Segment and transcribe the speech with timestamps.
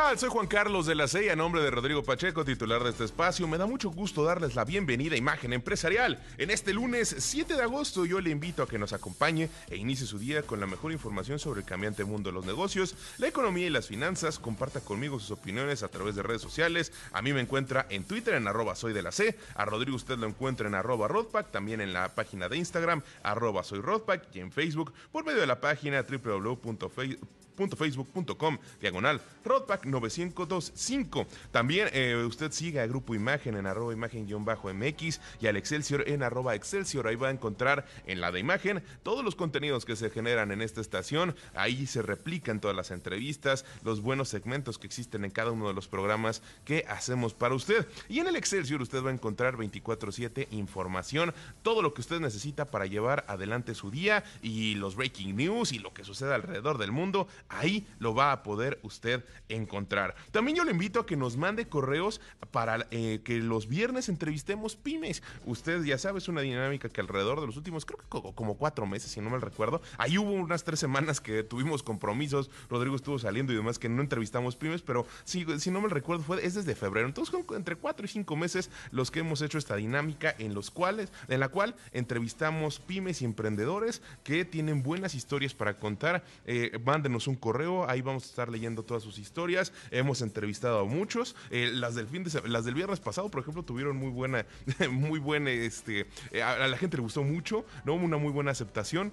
[0.00, 0.18] Hola, ¿qué tal?
[0.18, 3.46] Soy Juan Carlos de la CEI, a nombre de Rodrigo Pacheco, titular de este espacio.
[3.46, 6.18] Me da mucho gusto darles la bienvenida a Imagen Empresarial.
[6.38, 10.06] En este lunes 7 de agosto yo le invito a que nos acompañe e inicie
[10.06, 13.66] su día con la mejor información sobre el cambiante mundo de los negocios, la economía
[13.66, 14.38] y las finanzas.
[14.38, 16.92] Comparta conmigo sus opiniones a través de redes sociales.
[17.12, 19.36] A mí me encuentra en Twitter en arroba soy de la C.
[19.54, 23.64] A Rodrigo usted lo encuentra en arroba Rodpack, también en la página de Instagram arroba
[23.64, 31.26] soy Rodpack y en Facebook por medio de la página www.facebook facebook.com diagonal Rodpack 925.
[31.50, 36.54] También eh, usted siga a Grupo Imagen en arroba imagen-mx y al Excelsior en arroba
[36.54, 37.06] Excelsior.
[37.06, 40.62] Ahí va a encontrar en la de imagen todos los contenidos que se generan en
[40.62, 41.34] esta estación.
[41.54, 45.74] Ahí se replican todas las entrevistas, los buenos segmentos que existen en cada uno de
[45.74, 47.86] los programas que hacemos para usted.
[48.08, 52.66] Y en el Excelsior usted va a encontrar 24/7 información, todo lo que usted necesita
[52.66, 56.92] para llevar adelante su día y los breaking news y lo que sucede alrededor del
[56.92, 60.14] mundo Ahí lo va a poder usted encontrar.
[60.30, 62.20] También yo le invito a que nos mande correos
[62.52, 65.22] para eh, que los viernes entrevistemos pymes.
[65.44, 68.86] Usted ya sabe, es una dinámica que alrededor de los últimos, creo que como cuatro
[68.86, 73.18] meses, si no me recuerdo, ahí hubo unas tres semanas que tuvimos compromisos, Rodrigo estuvo
[73.18, 76.54] saliendo y demás que no entrevistamos pymes, pero si, si no me recuerdo, fue, es
[76.54, 77.08] desde febrero.
[77.08, 81.12] Entonces, entre cuatro y cinco meses los que hemos hecho esta dinámica en los cuales,
[81.28, 86.22] en la cual entrevistamos pymes y emprendedores que tienen buenas historias para contar.
[86.46, 89.72] Eh, mándenos un correo, ahí vamos a estar leyendo todas sus historias.
[89.90, 91.34] Hemos entrevistado a muchos.
[91.50, 94.46] Eh, las del viernes pasado, por ejemplo, tuvieron muy buena,
[94.90, 97.94] muy buena, este, eh, a la gente le gustó mucho, ¿no?
[97.94, 99.12] Una muy buena aceptación.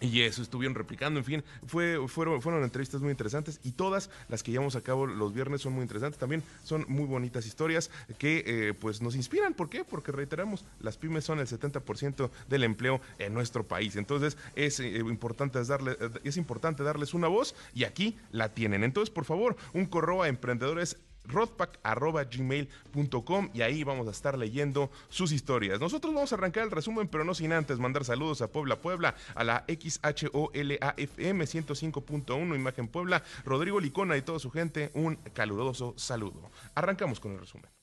[0.00, 4.42] Y eso estuvieron replicando, en fin, fue, fueron, fueron entrevistas muy interesantes y todas las
[4.42, 8.42] que llevamos a cabo los viernes son muy interesantes, también son muy bonitas historias que
[8.46, 9.84] eh, pues nos inspiran, ¿por qué?
[9.84, 14.98] Porque reiteramos, las pymes son el 70% del empleo en nuestro país, entonces es, eh,
[14.98, 19.84] importante darle, es importante darles una voz y aquí la tienen, entonces por favor, un
[19.84, 25.80] correo a emprendedores rodpack.gmail.com y ahí vamos a estar leyendo sus historias.
[25.80, 29.14] Nosotros vamos a arrancar el resumen, pero no sin antes mandar saludos a Puebla Puebla,
[29.34, 36.50] a la XHOLAFM 105.1 Imagen Puebla, Rodrigo Licona y toda su gente, un caluroso saludo.
[36.74, 37.79] Arrancamos con el resumen.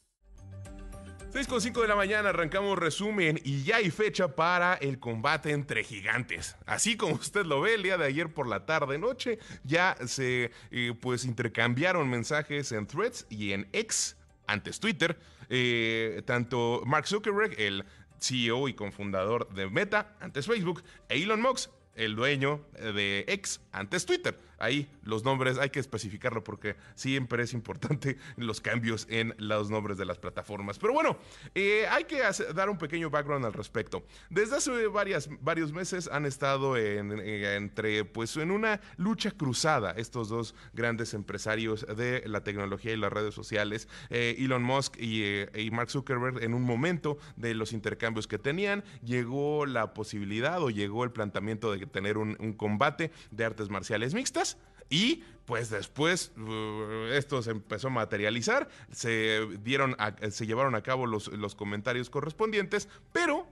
[1.30, 5.52] 6 con 5 de la mañana arrancamos resumen y ya hay fecha para el combate
[5.52, 6.56] entre gigantes.
[6.66, 10.52] Así como usted lo ve, el día de ayer por la tarde noche ya se
[10.72, 14.16] eh, pues intercambiaron mensajes en threads y en X,
[14.48, 17.84] antes Twitter, eh, tanto Mark Zuckerberg, el
[18.20, 24.06] CEO y cofundador de Meta, antes Facebook, e Elon Musk, el dueño de X, antes
[24.06, 29.70] Twitter ahí los nombres hay que especificarlo porque siempre es importante los cambios en los
[29.70, 30.80] nombres de las plataformas.
[30.80, 31.18] Pero bueno,
[31.56, 32.22] eh, hay que
[32.54, 34.04] dar un pequeño background al respecto.
[34.30, 40.30] Desde hace varias, varios meses han estado en, entre, pues, en una lucha cruzada estos
[40.30, 45.72] dos grandes empresarios de la tecnología y las redes sociales, eh, Elon Musk eh, y,
[45.72, 51.04] Mark Zuckerberg, en un momento de los intercambios que tenían, llegó la posibilidad o llegó
[51.04, 54.47] el planteamiento de tener un combate de artes marciales mixtas
[54.90, 59.96] y pues después uh, esto se empezó a materializar, se, dieron
[60.30, 63.48] se llevaron a cabo los, los comentarios correspondientes, pero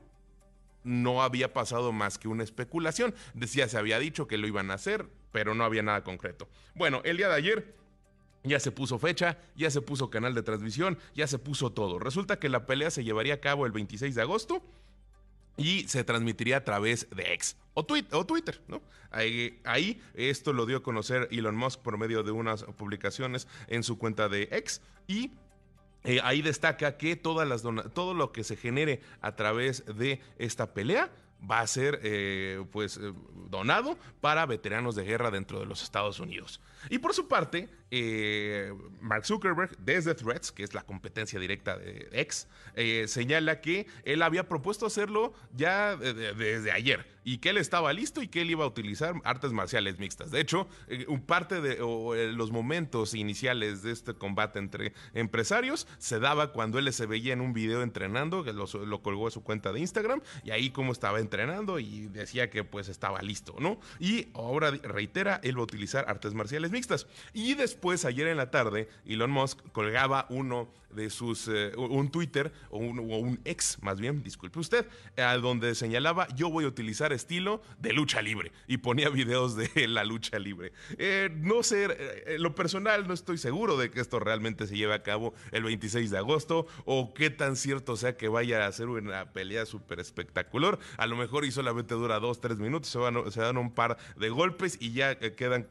[0.83, 3.15] no había pasado más que una especulación.
[3.33, 6.47] Decía, se había dicho que lo iban a hacer, pero no había nada concreto.
[6.75, 7.75] Bueno, el día de ayer
[8.43, 11.97] ya se puso fecha, ya se puso canal de transmisión, ya se puso todo.
[11.97, 14.63] Resulta que la pelea se llevaría a cabo el 26 de agosto
[15.57, 18.81] y se transmitiría a través de X o, Twitter, ¿no?
[19.11, 23.97] Ahí, esto lo dio a conocer Elon Musk por medio de unas publicaciones en su
[23.97, 25.31] cuenta de X y
[26.03, 30.73] eh, ahí destaca que todas las todo lo que se genere a través de esta
[30.73, 31.11] pelea
[31.49, 33.13] va a ser eh, pues eh,
[33.49, 36.61] donado para veteranos de guerra dentro de los Estados Unidos.
[36.89, 42.09] Y por su parte, eh, Mark Zuckerberg, desde Threads, que es la competencia directa de
[42.11, 42.47] X,
[43.07, 48.27] señala que él había propuesto hacerlo ya desde ayer y que él estaba listo y
[48.27, 50.29] que él iba a utilizar artes marciales mixtas.
[50.29, 50.67] De hecho,
[51.07, 51.77] un parte de
[52.33, 57.41] los momentos iniciales de este combate entre empresarios se daba cuando él se veía en
[57.41, 60.91] un video entrenando, que lo, lo colgó a su cuenta de Instagram, y ahí como
[60.91, 63.79] estaba entrenando y decía que pues estaba listo, ¿no?
[63.99, 67.07] Y ahora reitera, él va a utilizar artes marciales mixtas.
[67.33, 67.74] Y después,
[68.05, 73.39] ayer en la tarde, Elon Musk colgaba uno de sus, eh, un Twitter o un,
[73.45, 74.87] ex, más bien, disculpe usted,
[75.17, 79.69] a donde señalaba yo voy a utilizar estilo de lucha libre y ponía videos de
[79.87, 80.71] la lucha libre.
[80.97, 84.93] Eh, no sé, eh, lo personal no estoy seguro de que esto realmente se lleve
[84.93, 88.87] a cabo el 26 de agosto o qué tan cierto sea que vaya a ser
[88.87, 90.79] una pelea súper espectacular.
[90.97, 94.77] A lo mejor y solamente dura dos, tres minutos, se, dan un par de golpes
[94.79, 95.67] y ya quedan,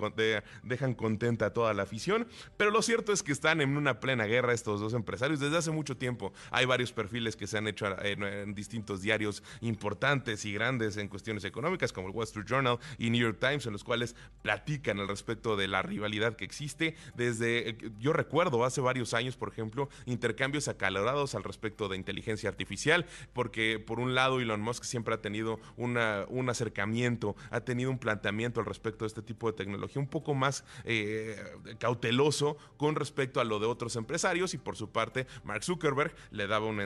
[0.62, 2.26] dejan contenta a toda la afición.
[2.56, 5.70] Pero lo cierto es que están en una plena guerra estos dos empresarios desde hace
[5.70, 6.32] mucho tiempo.
[6.50, 11.08] Hay varios perfiles que se han hecho en, en distintos diarios importantes y grandes en
[11.08, 15.00] cuestiones económicas, como el Wall Street Journal y New York Times, en los cuales platican
[15.00, 16.96] al respecto de la rivalidad que existe.
[17.14, 22.48] Desde, eh, yo recuerdo hace varios años, por ejemplo, intercambios acalorados al respecto de inteligencia
[22.48, 27.90] artificial, porque por un lado Elon Musk siempre ha tenido una, un acercamiento, ha tenido
[27.90, 31.36] un planteamiento al respecto de este tipo de tecnología un poco más eh,
[31.78, 35.03] cauteloso con respecto a lo de otros empresarios y por su parte
[35.44, 36.84] Mark Zuckerberg le daba, una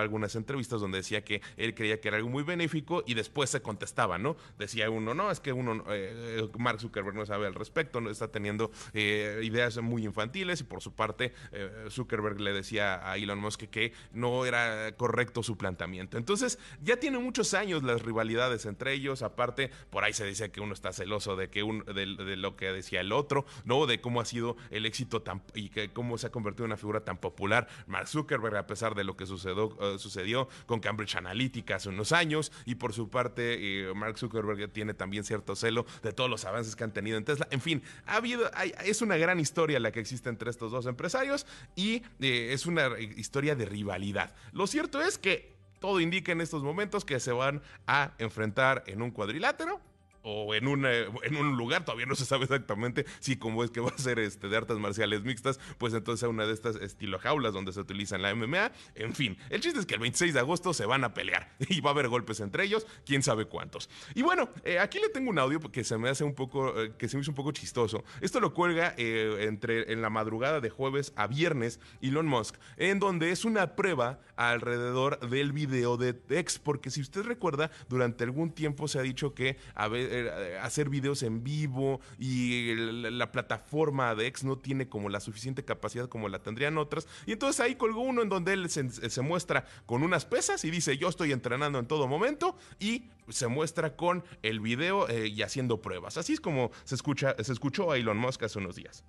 [0.00, 3.62] algunas entrevistas donde decía que él creía que era algo muy benéfico y después se
[3.62, 4.36] contestaba, ¿no?
[4.58, 8.28] Decía uno, no, es que uno, eh, Mark Zuckerberg no sabe al respecto, no está
[8.28, 13.38] teniendo eh, ideas muy infantiles y por su parte eh, Zuckerberg le decía a Elon
[13.38, 16.18] Musk que, no era correcto su planteamiento.
[16.18, 20.60] Entonces ya tiene muchos años las rivalidades entre ellos, aparte por ahí se decía que
[20.60, 23.86] uno está celoso de que un, de, lo que decía el otro, ¿no?
[23.86, 26.76] De cómo ha sido el éxito tan, y que cómo se ha convertido en una
[26.76, 27.47] figura tan popular
[27.86, 32.52] Mark Zuckerberg a pesar de lo que sucedió, sucedió con Cambridge Analytica hace unos años
[32.64, 36.84] y por su parte Mark Zuckerberg tiene también cierto celo de todos los avances que
[36.84, 37.48] han tenido en Tesla.
[37.50, 38.50] En fin, ha habido,
[38.84, 41.46] es una gran historia la que existe entre estos dos empresarios
[41.76, 44.34] y eh, es una historia de rivalidad.
[44.52, 49.02] Lo cierto es que todo indica en estos momentos que se van a enfrentar en
[49.02, 49.80] un cuadrilátero
[50.22, 53.80] o en un, en un lugar, todavía no se sabe exactamente si como es que
[53.80, 57.18] va a ser este, de artes marciales mixtas, pues entonces a una de estas estilo
[57.18, 58.72] jaulas donde se utilizan la MMA.
[58.94, 61.80] En fin, el chiste es que el 26 de agosto se van a pelear y
[61.80, 63.88] va a haber golpes entre ellos, quién sabe cuántos.
[64.14, 66.92] Y bueno, eh, aquí le tengo un audio que se me hace un poco, eh,
[66.98, 68.04] que se me hizo un poco chistoso.
[68.20, 72.98] Esto lo cuelga eh, entre, en la madrugada de jueves a viernes Elon Musk, en
[72.98, 78.52] donde es una prueba alrededor del video de X, porque si usted recuerda, durante algún
[78.52, 84.14] tiempo se ha dicho que a ver, eh, hacer videos en vivo y la, plataforma
[84.14, 87.06] de X no tiene como la suficiente capacidad como la tendrían otras.
[87.26, 90.96] Y entonces ahí colgó uno en donde él se, muestra con unas pesas y dice
[90.96, 95.82] yo estoy entrenando en todo momento y se muestra con el video eh, y haciendo
[95.82, 96.16] pruebas.
[96.16, 99.04] Así es como se, escucha, se escuchó a Elon Musk hace unos días.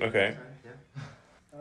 [0.00, 0.34] Okay.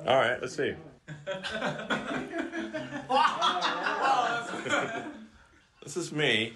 [0.07, 0.73] All right, let's see.
[5.83, 6.53] this is me.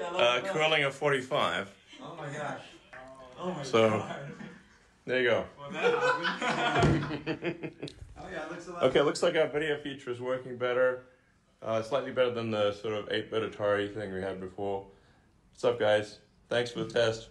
[0.00, 1.70] Uh, curling a 45.
[2.02, 2.60] Oh my gosh.
[3.38, 4.32] Oh my so, god.
[5.04, 5.44] There you go.
[5.60, 5.72] oh
[8.30, 11.02] yeah, it looks a lot Okay, looks like our video feature is working better.
[11.60, 14.84] Uh, slightly better than the sort of 8-bit Atari thing we had before.
[15.52, 16.18] What's up, guys?
[16.48, 17.28] Thanks for the test.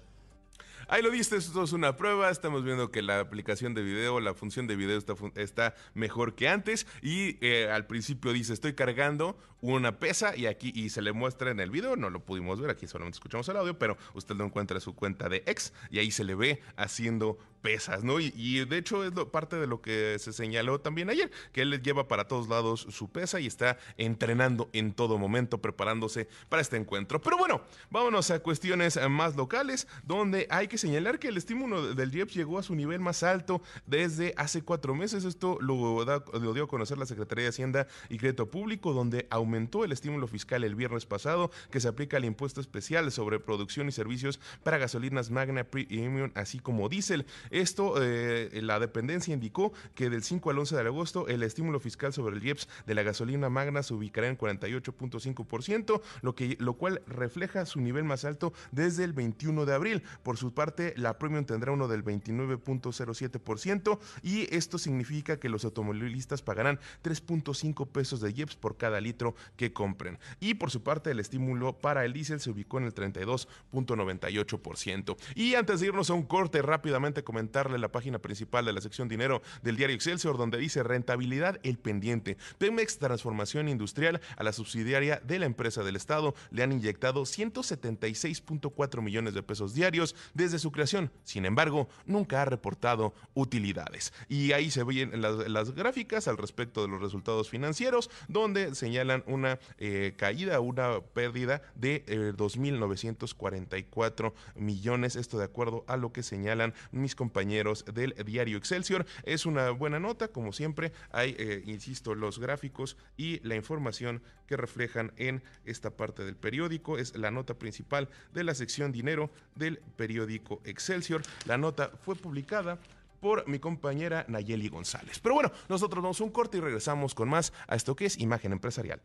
[0.88, 2.30] Ahí lo viste, esto es una prueba.
[2.30, 6.50] Estamos viendo que la aplicación de video, la función de video está, está mejor que
[6.50, 6.86] antes.
[7.02, 11.52] Y eh, al principio dice, estoy cargando una pesa y aquí y se le muestra
[11.52, 11.96] en el video.
[11.96, 14.96] No lo pudimos ver, aquí solamente escuchamos el audio, pero usted lo encuentra en su
[14.96, 18.20] cuenta de X y ahí se le ve haciendo pesas, ¿no?
[18.20, 22.08] Y, de hecho es parte de lo que se señaló también ayer, que él lleva
[22.08, 27.22] para todos lados su pesa y está entrenando en todo momento, preparándose para este encuentro.
[27.22, 27.62] Pero bueno,
[27.92, 32.58] vámonos a cuestiones más locales, donde hay que señalar que el estímulo del IEPS llegó
[32.58, 35.24] a su nivel más alto desde hace cuatro meses.
[35.24, 39.51] Esto lo, lo dio a conocer la Secretaría de Hacienda y Crédito Público, donde aumentó
[39.56, 43.92] el estímulo fiscal el viernes pasado, que se aplica al impuesto especial sobre producción y
[43.92, 47.26] servicios para gasolinas Magna Premium, así como diésel.
[47.50, 52.14] Esto, eh, la dependencia indicó que del 5 al 11 de agosto el estímulo fiscal
[52.14, 57.02] sobre el IEPS de la gasolina Magna se ubicará en 48.5%, lo, que, lo cual
[57.06, 60.04] refleja su nivel más alto desde el 21 de abril.
[60.24, 66.42] Por su parte, la Premium tendrá uno del 29.07% y esto significa que los automovilistas
[66.42, 70.20] pagarán 3.5 pesos de IEPS por cada litro que compren.
[70.40, 75.18] Y por su parte, el estímulo para el diésel se ubicó en el 32.98%.
[75.36, 79.08] Y antes de irnos a un corte, rápidamente comentarle la página principal de la sección
[79.08, 82.38] dinero del diario Excelsior, donde dice rentabilidad el pendiente.
[82.58, 89.02] Pemex Transformación Industrial a la subsidiaria de la empresa del Estado le han inyectado 176.4
[89.02, 91.12] millones de pesos diarios desde su creación.
[91.24, 94.14] Sin embargo, nunca ha reportado utilidades.
[94.28, 99.24] Y ahí se ven las, las gráficas al respecto de los resultados financieros, donde señalan
[99.32, 106.74] una eh, caída, una pérdida de 2.944 millones, esto de acuerdo a lo que señalan
[106.92, 109.06] mis compañeros del diario Excelsior.
[109.24, 115.14] Es una buena nota, como siempre, hay, insisto, los gráficos y la información que reflejan
[115.18, 116.98] en esta parte del periódico.
[116.98, 121.22] Es la nota principal de la sección dinero del periódico Excelsior.
[121.46, 122.80] La nota fue publicada
[123.20, 125.20] por mi compañera Nayeli González.
[125.20, 128.20] Pero bueno, nosotros vamos a un corte y regresamos con más a esto que es
[128.20, 129.02] imagen empresarial.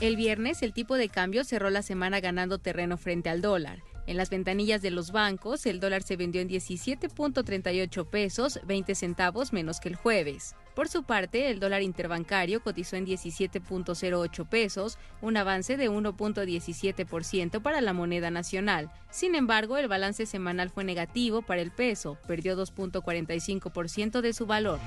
[0.00, 3.82] El viernes el tipo de cambio cerró la semana ganando terreno frente al dólar.
[4.06, 9.52] En las ventanillas de los bancos, el dólar se vendió en 17.38 pesos, 20 centavos
[9.52, 10.56] menos que el jueves.
[10.74, 17.80] Por su parte, el dólar interbancario cotizó en 17.08 pesos, un avance de 1.17% para
[17.80, 18.90] la moneda nacional.
[19.10, 24.80] Sin embargo, el balance semanal fue negativo para el peso, perdió 2.45% de su valor.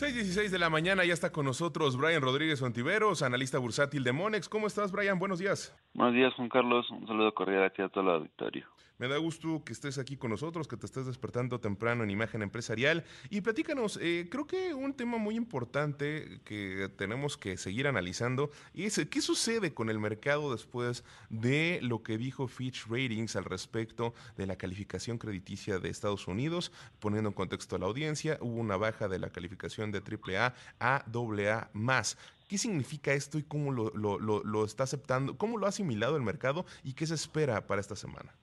[0.00, 4.48] 6.16 de la mañana, ya está con nosotros Brian Rodríguez Ontiveros, analista bursátil de Monex.
[4.48, 5.18] ¿Cómo estás, Brian?
[5.18, 5.76] Buenos días.
[5.92, 6.90] Buenos días, Juan Carlos.
[6.90, 8.66] Un saludo cordial aquí a todo el auditorio.
[9.00, 12.42] Me da gusto que estés aquí con nosotros, que te estés despertando temprano en Imagen
[12.42, 13.02] Empresarial.
[13.30, 19.00] Y platícanos, eh, creo que un tema muy importante que tenemos que seguir analizando es
[19.08, 24.46] qué sucede con el mercado después de lo que dijo Fitch Ratings al respecto de
[24.46, 26.70] la calificación crediticia de Estados Unidos.
[26.98, 31.06] Poniendo en contexto a la audiencia, hubo una baja de la calificación de AAA a
[31.10, 32.18] AA más.
[32.48, 36.92] ¿Qué significa esto y cómo lo está aceptando, cómo lo ha asimilado el mercado y
[36.92, 38.34] qué se espera para esta semana?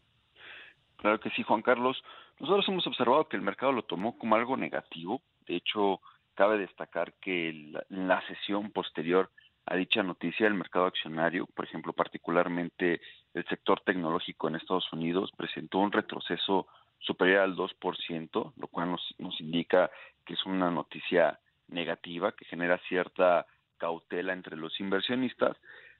[0.97, 2.03] Claro que sí, Juan Carlos.
[2.39, 5.21] Nosotros hemos observado que el mercado lo tomó como algo negativo.
[5.47, 6.01] De hecho,
[6.35, 9.29] cabe destacar que en la sesión posterior
[9.67, 13.01] a dicha noticia, el mercado accionario, por ejemplo, particularmente
[13.33, 16.67] el sector tecnológico en Estados Unidos, presentó un retroceso
[16.99, 19.91] superior al 2%, lo cual nos, indica
[20.25, 23.45] que es una noticia negativa, que genera cierta
[23.77, 25.57] cautela entre los inversionistas.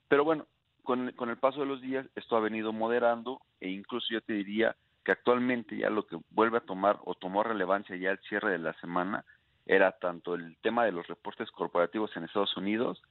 [0.07, 0.47] Pero bueno,
[0.83, 4.33] con, con el paso de los días esto ha venido moderando e incluso yo te
[4.33, 4.77] diría
[5.07, 8.57] que actualmente ya lo que vuelve a tomar o tomó relevancia ya al cierre de
[8.57, 9.23] la semana
[9.65, 13.01] era tanto el tema de los reportes corporativos en Estados Unidos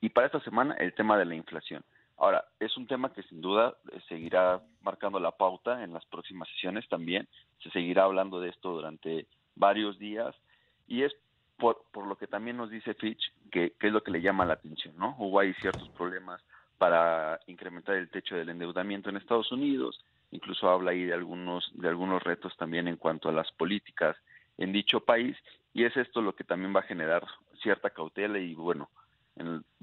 [0.00, 1.84] y para esta semana el tema de la inflación.
[2.16, 6.48] Ahora, es un tema que sin duda eh, seguirá marcando la pauta en las próximas
[6.48, 7.28] sesiones también,
[7.62, 10.34] se seguirá hablando de esto durante varios días
[10.88, 11.14] y es
[11.58, 13.22] por, por lo que también nos dice Fitch
[13.52, 15.14] que, que es lo que le llama la atención, ¿no?
[15.16, 16.42] Hubo ahí ciertos problemas
[16.76, 21.88] para incrementar el techo del endeudamiento en Estados Unidos, incluso habla ahí de algunos de
[21.88, 24.16] algunos retos también en cuanto a las políticas
[24.58, 25.36] en dicho país
[25.72, 27.24] y es esto lo que también va a generar
[27.62, 28.88] cierta cautela y bueno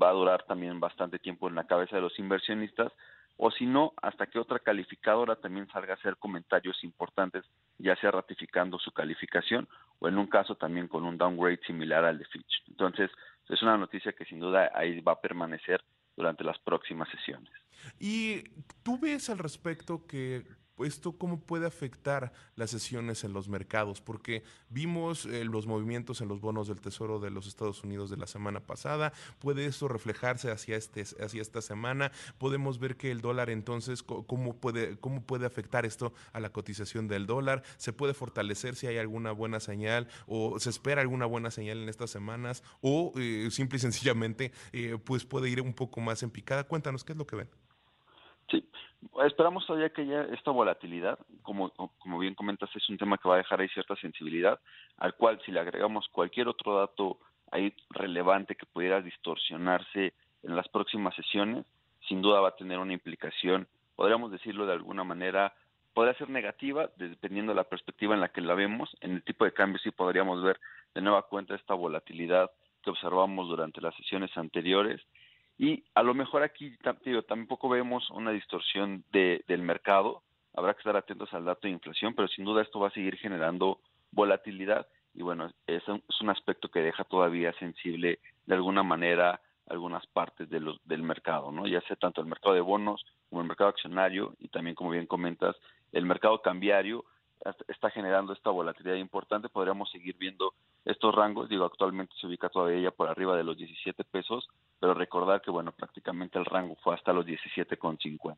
[0.02, 2.92] va a durar también bastante tiempo en la cabeza de los inversionistas
[3.38, 7.46] o si no hasta que otra calificadora también salga a hacer comentarios importantes
[7.78, 9.68] ya sea ratificando su calificación
[10.00, 13.12] o en un caso también con un downgrade similar al de Fitch entonces
[13.50, 15.84] es una noticia que sin duda ahí va a permanecer
[16.16, 17.52] durante las próximas sesiones.
[18.00, 18.44] ¿Y
[18.84, 20.46] tú ves al respecto que
[20.80, 26.28] esto cómo puede afectar las sesiones en los mercados, porque vimos eh, los movimientos en
[26.28, 30.52] los bonos del Tesoro de los Estados Unidos de la semana pasada, puede esto reflejarse
[30.52, 35.46] hacia, este, hacia esta semana, podemos ver que el dólar entonces, cómo puede, cómo puede
[35.46, 40.08] afectar esto a la cotización del dólar, se puede fortalecer si hay alguna buena señal
[40.26, 44.98] o se espera alguna buena señal en estas semanas o eh, simple y sencillamente eh,
[45.04, 46.64] pues puede ir un poco más en picada.
[46.64, 47.50] Cuéntanos, ¿qué es lo que ven?
[48.54, 48.70] Sí,
[49.26, 53.34] esperamos todavía que haya esta volatilidad, como, como bien comentas, es un tema que va
[53.34, 54.60] a dejar ahí cierta sensibilidad,
[54.98, 57.18] al cual si le agregamos cualquier otro dato
[57.52, 61.66] ahí relevante que pudiera distorsionarse en las próximas sesiones,
[62.08, 65.56] sin duda va a tener una implicación, podríamos decirlo de alguna manera,
[65.96, 68.96] podría ser negativa, dependiendo de la perspectiva en la que la vemos.
[69.02, 70.60] En el tipo de cambio sí podríamos ver
[70.94, 72.52] de nueva cuenta esta volatilidad
[72.84, 75.02] que observamos durante las sesiones anteriores
[75.58, 76.76] y a lo mejor aquí
[77.28, 80.24] tampoco vemos una distorsión de, del mercado,
[80.56, 83.18] habrá que estar atentos al dato de inflación, pero sin duda esto va a seguir
[83.18, 83.80] generando
[84.12, 89.40] volatilidad y bueno, es un, es un aspecto que deja todavía sensible de alguna manera
[89.68, 91.68] algunas partes de los, del mercado, ¿no?
[91.68, 95.06] Ya sea tanto el mercado de bonos como el mercado accionario y también, como bien
[95.06, 95.56] comentas,
[95.92, 97.06] el mercado cambiario
[97.68, 99.50] está generando esta volatilidad importante.
[99.50, 100.54] Podríamos seguir viendo
[100.86, 101.50] estos rangos.
[101.50, 104.48] Digo, actualmente se ubica todavía por arriba de los 17 pesos,
[104.80, 108.36] pero recordar que, bueno, prácticamente el rango fue hasta los 17,50.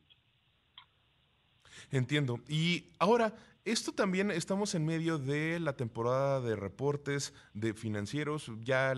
[1.92, 2.40] Entiendo.
[2.48, 3.34] Y ahora,
[3.66, 8.52] Esto también estamos en medio de la temporada de reportes de financieros.
[8.64, 8.94] Ya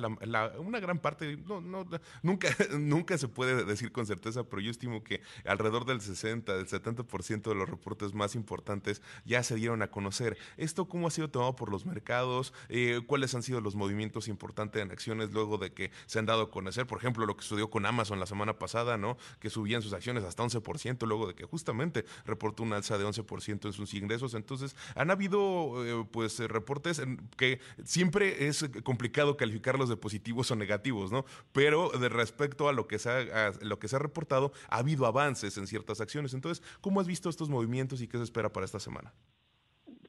[0.60, 1.88] una gran parte, no, no,
[2.22, 6.68] nunca, nunca se puede decir con certeza, pero yo estimo que alrededor del 60, del
[6.68, 10.38] 70% de los reportes más importantes ya se dieron a conocer.
[10.58, 12.54] ¿Esto cómo ha sido tomado por los mercados?
[12.68, 16.42] Eh, ¿Cuáles han sido los movimientos importantes en acciones luego de que se han dado
[16.42, 16.88] a conocer?
[16.88, 19.18] Por ejemplo, lo que sucedió con Amazon la semana pasada, ¿no?
[19.40, 23.66] Que subían sus acciones hasta 11% luego de que justamente reportó una alza de 11%
[23.66, 24.34] en sus ingresos.
[24.34, 27.06] Entonces, entonces, han habido eh, pues eh, reportes
[27.38, 31.26] que siempre es complicado calificarlos de positivos o negativos, ¿no?
[31.54, 35.06] Pero de respecto a lo que se ha, lo que se ha reportado, ha habido
[35.06, 36.34] avances en ciertas acciones.
[36.34, 39.14] Entonces, ¿cómo has visto estos movimientos y qué se espera para esta semana?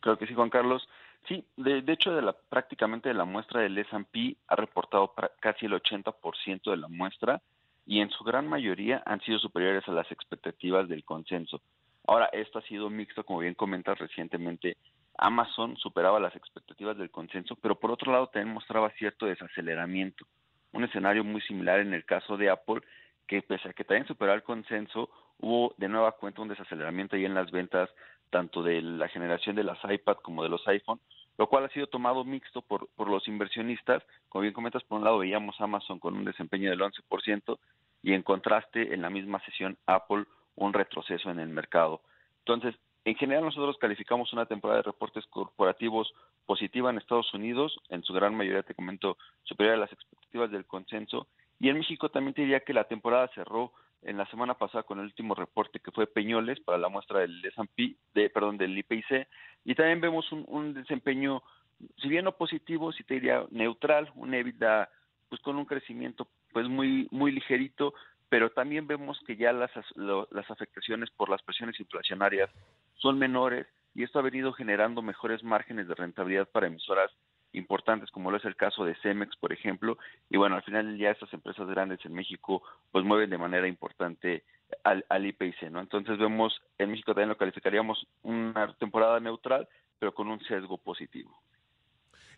[0.00, 0.88] Creo que sí, Juan Carlos.
[1.26, 5.72] Sí, de, hecho, de la, prácticamente de la muestra del S&P ha reportado casi el
[5.72, 7.42] 80% de la muestra
[7.84, 11.60] y en su gran mayoría han sido superiores a las expectativas del consenso.
[12.08, 14.78] Ahora, esto ha sido mixto, como bien comentas recientemente.
[15.18, 20.24] Amazon superaba las expectativas del consenso, pero por otro lado también mostraba cierto desaceleramiento.
[20.72, 22.80] Un escenario muy similar en el caso de Apple,
[23.26, 27.26] que pese a que también superó el consenso, hubo de nueva cuenta un desaceleramiento ahí
[27.26, 27.90] en las ventas,
[28.30, 31.00] tanto de la generación de las iPad como de los iPhone,
[31.36, 34.02] lo cual ha sido tomado mixto por, por los inversionistas.
[34.30, 37.58] Como bien comentas, por un lado veíamos Amazon con un desempeño del 11%
[38.02, 40.24] y en contraste en la misma sesión Apple
[40.58, 42.02] un retroceso en el mercado.
[42.40, 42.74] Entonces,
[43.04, 46.12] en general nosotros calificamos una temporada de reportes corporativos
[46.46, 50.66] positiva en Estados Unidos, en su gran mayoría, te comento, superior a las expectativas del
[50.66, 51.26] consenso.
[51.60, 53.72] Y en México también te diría que la temporada cerró
[54.02, 57.44] en la semana pasada con el último reporte que fue Peñoles para la muestra del
[57.44, 59.26] S&P, de, perdón, del IPC,
[59.64, 61.42] y también vemos un, un, desempeño,
[61.96, 64.88] si bien no positivo, si te diría neutral, un EBITDA
[65.28, 67.92] pues con un crecimiento pues muy muy ligerito,
[68.28, 72.50] pero también vemos que ya las, las afectaciones por las presiones inflacionarias
[72.96, 77.10] son menores y esto ha venido generando mejores márgenes de rentabilidad para emisoras
[77.52, 81.10] importantes como lo es el caso de Cemex, por ejemplo, y bueno, al final ya
[81.10, 84.44] estas empresas grandes en México pues mueven de manera importante
[84.84, 85.80] al, al IPC, ¿no?
[85.80, 89.66] Entonces vemos, en México también lo calificaríamos una temporada neutral,
[89.98, 91.40] pero con un sesgo positivo.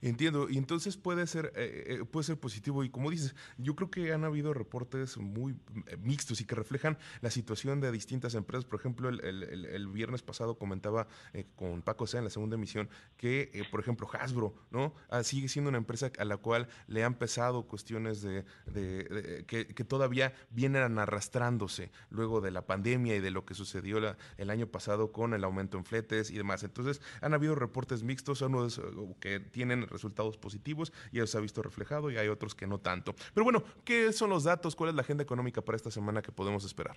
[0.02, 2.82] Entiendo, y entonces puede ser, eh, eh, puede ser positivo.
[2.84, 6.96] Y como dices, yo creo que han habido reportes muy eh, mixtos y que reflejan
[7.20, 8.64] la situación de distintas empresas.
[8.64, 11.08] Por ejemplo, el, el, viernes pasado comentaba
[11.56, 14.94] con Paco Sea en la segunda emisión que, por ejemplo, Hasbro, ¿no?
[15.08, 19.66] Ah, sigue siendo una empresa a la cual le han pesado cuestiones de, de, que,
[19.66, 24.50] que, todavía vienen arrastrándose luego de la pandemia y de lo que sucedió la, el
[24.50, 26.62] año pasado con el aumento en fletes y demás.
[26.62, 28.80] Entonces, han habido reportes mixtos, unos
[29.18, 32.78] que tienen resultados positivos y eso se ha visto reflejado y hay otros que no
[32.78, 33.14] tanto.
[33.34, 34.76] Pero bueno, ¿qué son los datos?
[34.76, 36.96] ¿Cuál es la agenda económica para esta semana que podemos esperar?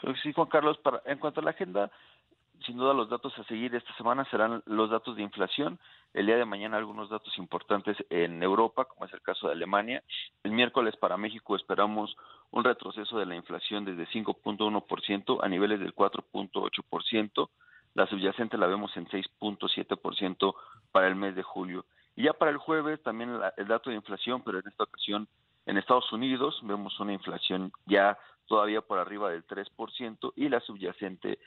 [0.00, 1.90] Pues sí, Juan Carlos, para, en cuanto a la agenda,
[2.66, 5.78] sin duda los datos a seguir esta semana serán los datos de inflación.
[6.12, 10.02] El día de mañana algunos datos importantes en Europa, como es el caso de Alemania.
[10.42, 12.16] El miércoles para México esperamos
[12.50, 17.48] un retroceso de la inflación desde 5.1% a niveles del 4.8%.
[17.94, 20.54] La subyacente la vemos en 6.7%
[20.92, 21.84] para el mes de julio.
[22.16, 25.28] Y ya para el jueves también el dato de inflación, pero en esta ocasión
[25.66, 31.38] en Estados Unidos vemos una inflación ya todavía por arriba del 3% y la subyacente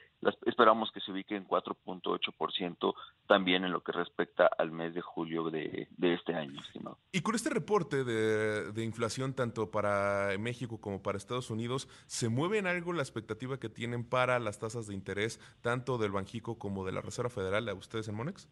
[0.45, 2.93] esperamos que se ubique en 4.8%
[3.27, 6.97] también en lo que respecta al mes de julio de, este año, estimado.
[7.11, 12.29] Y con este reporte de, de, inflación tanto para México como para Estados Unidos, ¿se
[12.29, 16.57] mueve en algo la expectativa que tienen para las tasas de interés tanto del Banjico
[16.57, 18.49] como de la Reserva Federal a ustedes en Monex?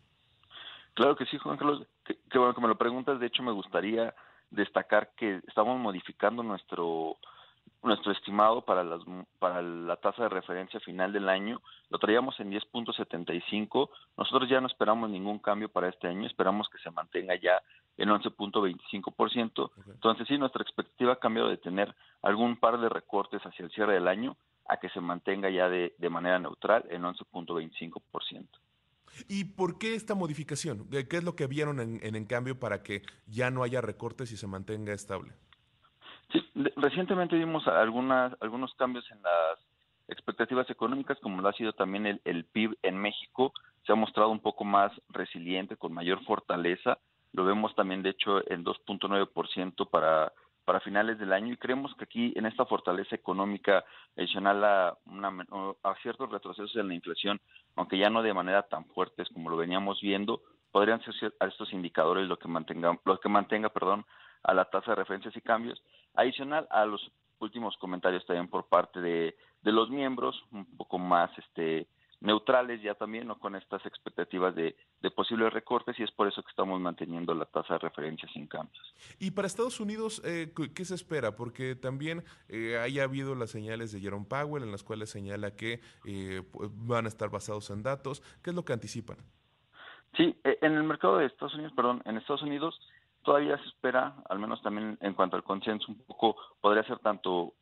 [0.93, 1.87] Claro que sí, Juan Carlos.
[2.05, 3.19] Qué bueno que me lo preguntas.
[3.19, 4.13] De hecho, me gustaría
[4.51, 7.17] destacar que estamos modificando nuestro
[7.83, 9.01] nuestro estimado para las
[9.39, 14.67] para la tasa de referencia final del año lo traíamos en 10.75 nosotros ya no
[14.67, 17.61] esperamos ningún cambio para este año esperamos que se mantenga ya
[17.97, 23.65] en 11.25% entonces sí nuestra expectativa ha cambiado de tener algún par de recortes hacia
[23.65, 28.47] el cierre del año a que se mantenga ya de, de manera neutral en 11.25%.
[29.27, 30.89] ¿Y por qué esta modificación?
[30.89, 34.37] ¿Qué es lo que vieron en, en, cambio para que ya no haya recortes y
[34.37, 35.33] se mantenga estable?
[36.33, 36.43] Sí,
[36.75, 39.59] recientemente vimos algunas, algunos cambios en las
[40.09, 43.53] expectativas económicas, como lo ha sido también el, el PIB en México,
[43.85, 46.97] se ha mostrado un poco más resiliente, con mayor fortaleza.
[47.31, 50.33] Lo vemos también, de hecho, en 2.9% para
[50.65, 51.53] para finales del año.
[51.53, 53.83] Y creemos que aquí en esta fortaleza económica
[54.17, 55.45] adicional a, una,
[55.83, 57.39] a ciertos retrocesos en la inflación,
[57.75, 60.41] aunque ya no de manera tan fuertes como lo veníamos viendo,
[60.71, 64.05] podrían ser a estos indicadores lo que mantenga, lo que mantenga, perdón,
[64.43, 65.81] a la tasa de referencias y cambios,
[66.13, 71.31] adicional a los últimos comentarios también por parte de, de los miembros, un poco más
[71.37, 71.87] este
[72.23, 74.75] neutrales ya también, no con estas expectativas de,
[75.13, 78.95] posibles recortes y es por eso que estamos manteniendo la tasa de referencia sin cambios.
[79.19, 81.35] Y para Estados Unidos, eh, ¿qué se espera?
[81.35, 85.81] Porque también eh, haya habido las señales de Jerome Powell en las cuales señala que
[86.05, 88.21] eh, van a estar basados en datos.
[88.41, 89.17] ¿Qué es lo que anticipan?
[90.15, 92.79] Sí, e, en el mercado de Estados Unidos, perdón, en Estados Unidos
[93.23, 97.53] todavía se espera, al menos también en cuanto al consenso, un poco podría ser tanto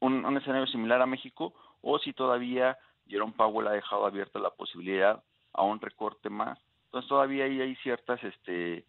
[0.00, 2.76] un, escenario similar a México o si todavía
[3.08, 5.22] Jerome Powell ha dejado abierta la posibilidad
[5.52, 6.58] a un recorte más.
[6.86, 8.84] Entonces todavía ahí hay ciertas, este,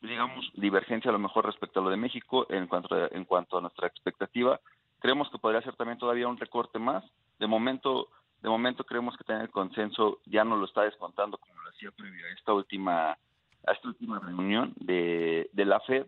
[0.00, 3.58] digamos, divergencia a lo mejor respecto a lo de México en cuanto a, en cuanto
[3.58, 4.60] a nuestra expectativa.
[5.00, 7.04] Creemos que podría ser también todavía un recorte más.
[7.38, 8.08] De momento,
[8.42, 11.90] de momento creemos que tener el consenso ya no lo está descontando como lo hacía
[11.90, 13.18] previo a esta última,
[13.66, 16.06] a esta última reunión de, de la Fed.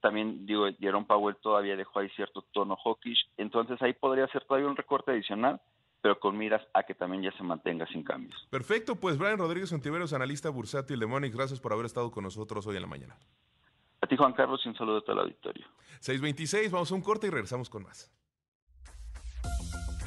[0.00, 4.68] También digo, Jerome Powell todavía dejó ahí cierto tono hawkish, entonces ahí podría ser todavía
[4.68, 5.60] un recorte adicional
[6.00, 8.46] pero con miras a que también ya se mantenga sin cambios.
[8.50, 12.66] Perfecto, pues Brian Rodríguez Ontiveros, analista bursátil de Monix, gracias por haber estado con nosotros
[12.66, 13.16] hoy en la mañana.
[14.00, 15.66] A ti, Juan Carlos, y un saludo a todo el auditorio.
[16.00, 18.12] 626, vamos a un corte y regresamos con más.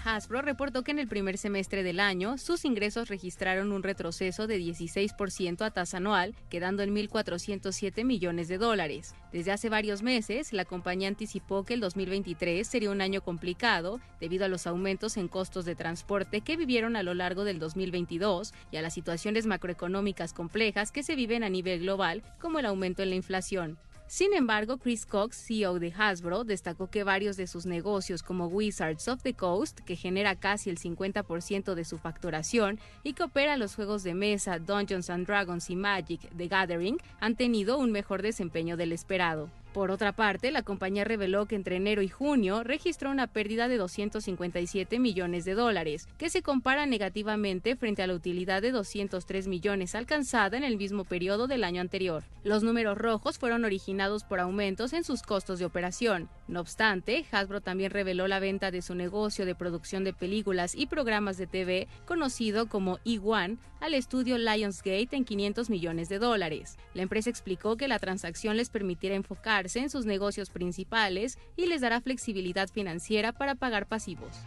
[0.04, 4.60] Hasbro reportó que en el primer semestre del año sus ingresos registraron un retroceso de
[4.60, 9.14] 16% a tasa anual, quedando en 1.407 millones de dólares.
[9.32, 14.46] Desde hace varios meses, la compañía anticipó que el 2023 sería un año complicado debido
[14.46, 18.78] a los aumentos en costos de transporte que vivieron a lo largo del 2022 y
[18.78, 23.12] a las situaciones macroeconómicas complejas que se viven a nivel global, como el aumento en
[23.12, 23.78] la inflación.
[24.12, 29.08] Sin embargo, Chris Cox, CEO de Hasbro, destacó que varios de sus negocios como Wizards
[29.08, 33.74] of the Coast, que genera casi el 50% de su facturación y que opera los
[33.74, 38.76] juegos de mesa Dungeons and Dragons y Magic the Gathering, han tenido un mejor desempeño
[38.76, 39.50] del esperado.
[39.74, 43.78] Por otra parte, la compañía reveló que entre enero y junio registró una pérdida de
[43.78, 49.96] 257 millones de dólares, que se compara negativamente frente a la utilidad de 203 millones
[49.96, 52.24] alcanzada en el mismo periodo del año anterior.
[52.44, 56.28] Los números rojos fueron originados por aumentos en sus costos de operación.
[56.50, 60.88] No obstante, Hasbro también reveló la venta de su negocio de producción de películas y
[60.88, 66.78] programas de TV, conocido como E1, al estudio Lionsgate en 500 millones de dólares.
[66.94, 71.82] La empresa explicó que la transacción les permitirá enfocar en sus negocios principales y les
[71.82, 74.38] dará flexibilidad financiera para pagar pasivos.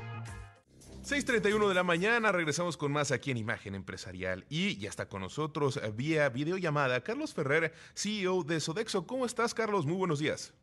[1.04, 5.20] 6.31 de la mañana, regresamos con más aquí en Imagen Empresarial y ya está con
[5.20, 9.06] nosotros vía videollamada Carlos Ferrer, CEO de Sodexo.
[9.06, 9.84] ¿Cómo estás, Carlos?
[9.84, 10.54] Muy buenos días.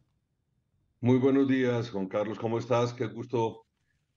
[1.00, 2.40] Muy buenos días, Juan Carlos.
[2.40, 2.94] ¿Cómo estás?
[2.94, 3.66] Qué gusto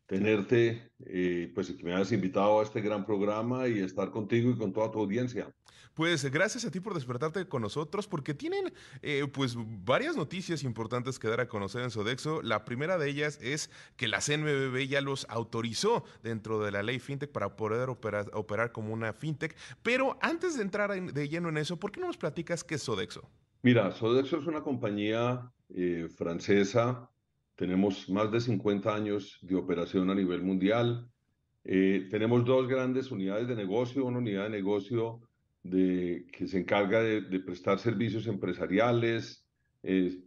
[0.06, 4.56] tenerte, eh, pues que me hayas invitado a este gran programa y estar contigo y
[4.56, 5.54] con toda tu audiencia.
[5.94, 11.20] Pues gracias a ti por despertarte con nosotros, porque tienen eh, pues varias noticias importantes
[11.20, 12.42] que dar a conocer en Sodexo.
[12.42, 16.98] La primera de ellas es que la CNBB ya los autorizó dentro de la ley
[16.98, 19.56] FinTech para poder operar, operar como una FinTech.
[19.84, 22.82] Pero antes de entrar de lleno en eso, ¿por qué no nos platicas qué es
[22.82, 23.30] Sodexo?
[23.62, 27.08] Mira, Sodexo es una compañía eh, francesa.
[27.56, 31.08] Tenemos más de 50 años de operación a nivel mundial.
[31.64, 35.20] Eh, tenemos dos grandes unidades de negocio, una unidad de negocio
[35.62, 39.46] que se encarga de, prestar servicios empresariales,
[39.82, 40.20] eh,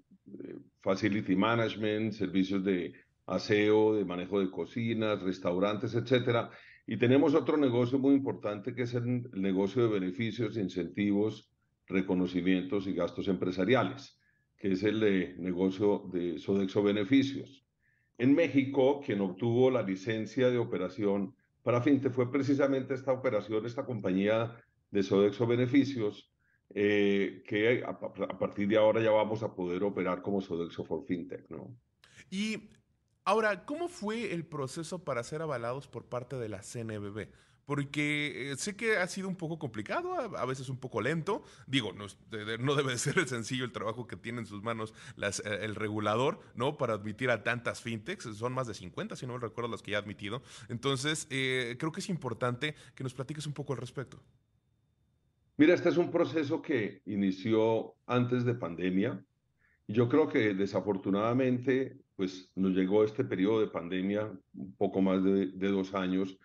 [0.82, 2.94] facility management, servicios de
[3.28, 6.50] aseo, de manejo de cocinas, restaurantes, etcétera.
[6.88, 11.52] Y tenemos otro negocio muy importante que es el, negocio de beneficios, incentivos,
[11.86, 14.17] reconocimientos y gastos empresariales,
[14.58, 17.66] que es el negocio de Sodexo Beneficios.
[18.18, 23.86] En México, quien obtuvo la licencia de operación para FinTech fue precisamente esta operación, esta
[23.86, 24.56] compañía
[24.90, 26.32] de Sodexo Beneficios,
[26.74, 31.50] eh, que a, partir de ahora ya vamos a poder operar como Sodexo for FinTech,
[31.50, 31.78] ¿no?
[32.30, 32.70] Y
[33.24, 37.30] ahora, ¿cómo fue el proceso para ser avalados por parte de la CNBB?
[37.68, 41.44] Porque eh, sé que ha sido un poco complicado, a, veces un poco lento.
[41.68, 42.08] Digo, no,
[42.60, 46.40] no, debe ser sencillo el trabajo que tiene en sus manos las, eh, el regulador,
[46.56, 46.78] ¿no?
[46.78, 48.24] Para admitir a tantas fintechs.
[48.38, 50.42] Son más de 50, si no me recuerdo, las que ya ha admitido.
[50.70, 54.24] Entonces, creo que es importante que nos platiques un poco al respecto.
[55.58, 59.22] Mira, este es un proceso que inició antes de pandemia.
[59.88, 65.48] Yo creo que desafortunadamente, pues nos llegó este periodo de pandemia, un poco más de,
[65.48, 66.38] dos años,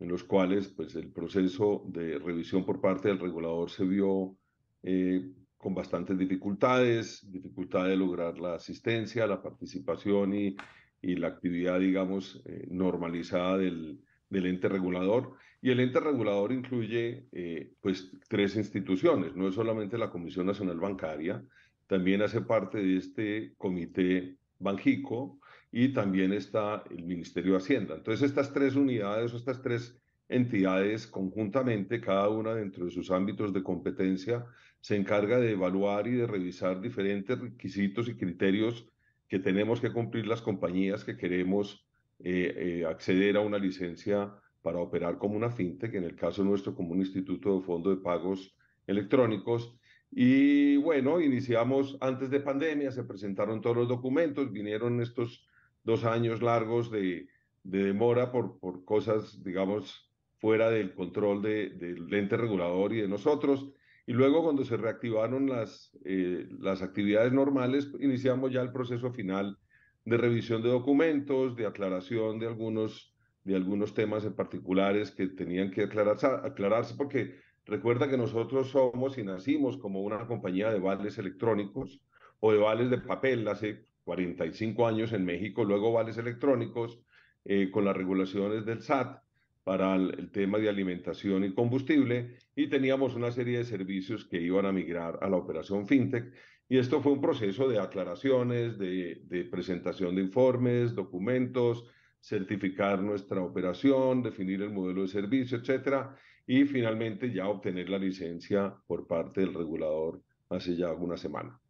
[0.00, 4.34] en los cuales pues el proceso de revisión por parte del regulador se vio
[4.82, 10.56] eh, con bastantes dificultades, dificultad de lograr la asistencia, la participación y,
[11.02, 15.34] y la actividad, digamos, eh, normalizada del, del ente regulador.
[15.60, 20.80] Y el ente regulador incluye eh, pues tres instituciones, no es solamente la Comisión Nacional
[20.80, 21.44] Bancaria,
[21.86, 25.39] también hace parte de este comité Banjico
[25.72, 27.94] y también está el Ministerio de Hacienda.
[27.94, 29.96] Entonces estas tres unidades o estas tres
[30.28, 34.46] entidades conjuntamente, cada una dentro de sus ámbitos de competencia,
[34.80, 38.86] se encarga de evaluar y de revisar diferentes requisitos y criterios
[39.28, 41.86] que tenemos que cumplir las compañías que queremos
[42.18, 46.74] eh, eh, acceder a una licencia para operar como una fintech, en el caso nuestro
[46.74, 48.54] como un instituto de fondo de pagos
[48.86, 49.74] electrónicos.
[50.10, 55.46] Y bueno, iniciamos antes de pandemia, se presentaron todos los documentos, vinieron estos
[55.82, 57.28] dos años largos de,
[57.62, 63.08] de demora por, por cosas, digamos, fuera del control de, del ente regulador y de
[63.08, 63.70] nosotros.
[64.06, 69.58] Y luego cuando se reactivaron las, eh, las actividades normales, iniciamos ya el proceso final
[70.04, 73.14] de revisión de documentos, de aclaración de algunos,
[73.44, 79.18] de algunos temas en particulares que tenían que aclararse, aclararse porque recuerda que nosotros somos
[79.18, 82.00] y nacimos como una compañía de vales electrónicos
[82.40, 87.00] o de vales de papel hace 45 años en México, luego vales electrónicos
[87.44, 89.22] eh, con las regulaciones del SAT
[89.64, 94.66] para el, tema de alimentación y combustible y teníamos una serie de servicios que iban
[94.66, 96.32] a migrar a la operación fintech
[96.68, 101.84] y esto fue un proceso de aclaraciones, de, presentación de informes, documentos,
[102.20, 106.14] certificar nuestra operación, definir el modelo de servicio, etcétera,
[106.46, 111.60] y finalmente ya obtener la licencia por parte del regulador hace ya una semana.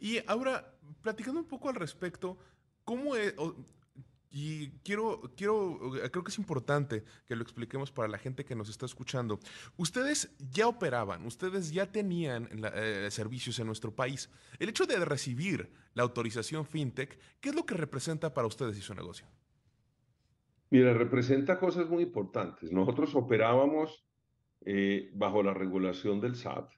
[0.00, 2.38] Y ahora, platicando un poco al respecto,
[2.84, 3.34] ¿cómo es,
[4.30, 5.78] y quiero, quiero,
[6.10, 9.40] creo que es importante que lo expliquemos para la gente que nos está escuchando.
[9.76, 14.30] Ustedes ya operaban, ustedes ya tenían eh, servicios en nuestro país.
[14.58, 18.82] El hecho de recibir la autorización FinTech, ¿qué es lo que representa para ustedes y
[18.82, 19.26] su negocio?
[20.70, 22.70] Mira, representa cosas muy importantes.
[22.70, 24.04] Nosotros operábamos
[24.60, 26.70] eh, bajo la regulación del SAT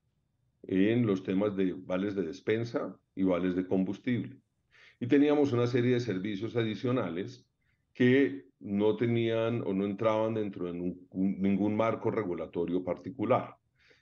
[0.62, 4.42] en los temas de vales de despensa y vales de combustible
[5.02, 7.44] y teníamos una serie de servicios adicionales
[7.92, 13.56] que no tenían o no entraban dentro de ningún marco regulatorio particular.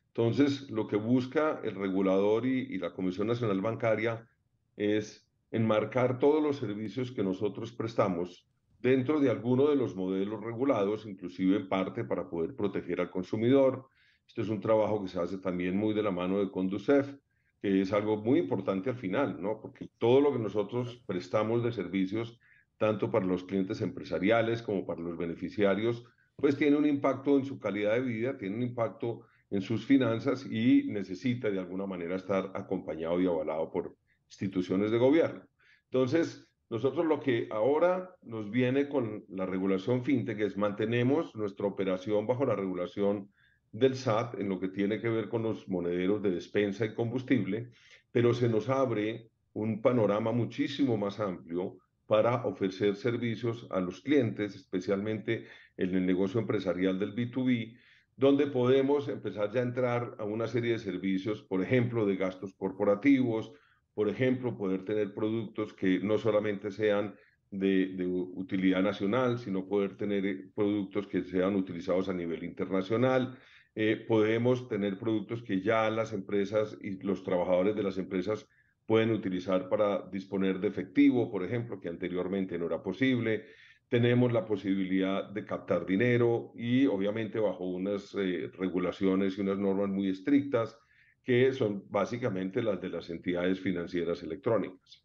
[0.09, 4.29] Entonces, lo que busca el regulador y, la Comisión Nacional Bancaria
[4.77, 8.47] es enmarcar todos los servicios que nosotros prestamos
[8.81, 13.89] dentro de alguno de los modelos regulados, inclusive en parte para poder proteger al consumidor.
[14.31, 17.17] Esto es un trabajo que se hace también muy de la mano de Conducef
[17.61, 19.61] que es algo muy importante al final, ¿no?
[19.61, 22.39] Porque todo lo que nosotros prestamos de servicios,
[22.79, 26.05] tanto para los clientes empresariales como para los beneficiarios,
[26.37, 30.47] pues tiene un impacto en su calidad de vida, tiene un impacto en sus finanzas
[30.49, 35.43] y necesita de alguna manera estar acompañado y avalado por instituciones de gobierno.
[35.91, 42.29] Entonces, nosotros lo que ahora nos viene con la regulación fintech es mantenemos nuestra operación
[42.29, 43.29] bajo la regulación
[43.73, 47.71] del SAT en lo que tiene que ver con los monederos de despensa y combustible,
[48.11, 54.57] pero se nos abre un panorama muchísimo más amplio para ofrecer servicios a los clientes,
[54.57, 57.77] especialmente en el negocio empresarial del B2B,
[58.17, 62.53] donde podemos empezar ya a entrar a una serie de servicios, por ejemplo, de gastos
[62.55, 63.53] corporativos,
[63.95, 67.15] por ejemplo, poder tener productos que no solamente sean
[67.51, 73.39] de, de, utilidad nacional, sino poder tener productos que sean utilizados a nivel internacional,
[73.75, 78.49] eh, podemos tener productos que ya las empresas y los trabajadores de las empresas
[78.87, 83.45] pueden utilizar para disponer de efectivo, por ejemplo, que anteriormente no era posible.
[83.89, 89.89] Tenemos la posibilidad de captar dinero y obviamente bajo unas eh, regulaciones y unas normas
[89.89, 90.77] muy estrictas
[91.23, 95.05] que son básicamente las de las entidades financieras electrónicas.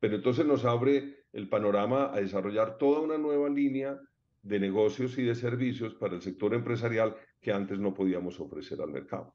[0.00, 3.98] Pero entonces nos abre el panorama a desarrollar toda una nueva línea
[4.42, 8.90] de negocios y de servicios para el sector empresarial que antes no podíamos ofrecer al
[8.90, 9.34] mercado.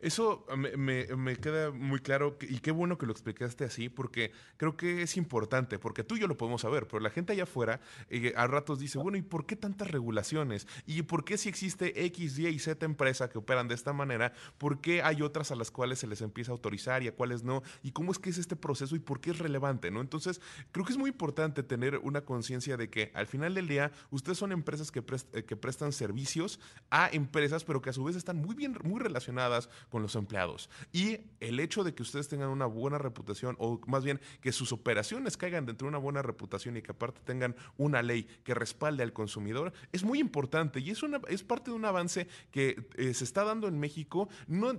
[0.00, 4.76] Eso me, me, queda muy claro y qué bueno que lo explicaste así porque creo
[4.76, 7.80] que es importante, porque tú y yo lo podemos saber, pero la gente allá afuera
[8.08, 10.68] eh, a ratos dice, bueno, ¿y por qué tantas regulaciones?
[10.86, 14.32] ¿Y por qué si existe X, Y y Z empresa que operan de esta manera,
[14.56, 17.42] por qué hay otras a las cuales se les empieza a autorizar y a cuáles
[17.42, 17.64] no?
[17.82, 19.90] ¿Y cómo es que es este proceso y por qué es relevante?
[19.90, 20.00] ¿no?
[20.00, 23.90] Entonces, creo que es muy importante tener una conciencia de que al final del día
[24.10, 28.14] ustedes son empresas que, eh, que prestan servicios a empresas, pero que a su vez
[28.14, 30.70] están muy bien, muy relacionadas con los empleados.
[30.92, 34.72] Y el hecho de que ustedes tengan una buena reputación, o más bien que sus
[34.72, 39.02] operaciones caigan dentro de una buena reputación y que aparte tengan una ley que respalde
[39.02, 43.14] al consumidor, es muy importante y es, una, es parte de un avance que eh,
[43.14, 44.28] se está dando en México.
[44.46, 44.72] No,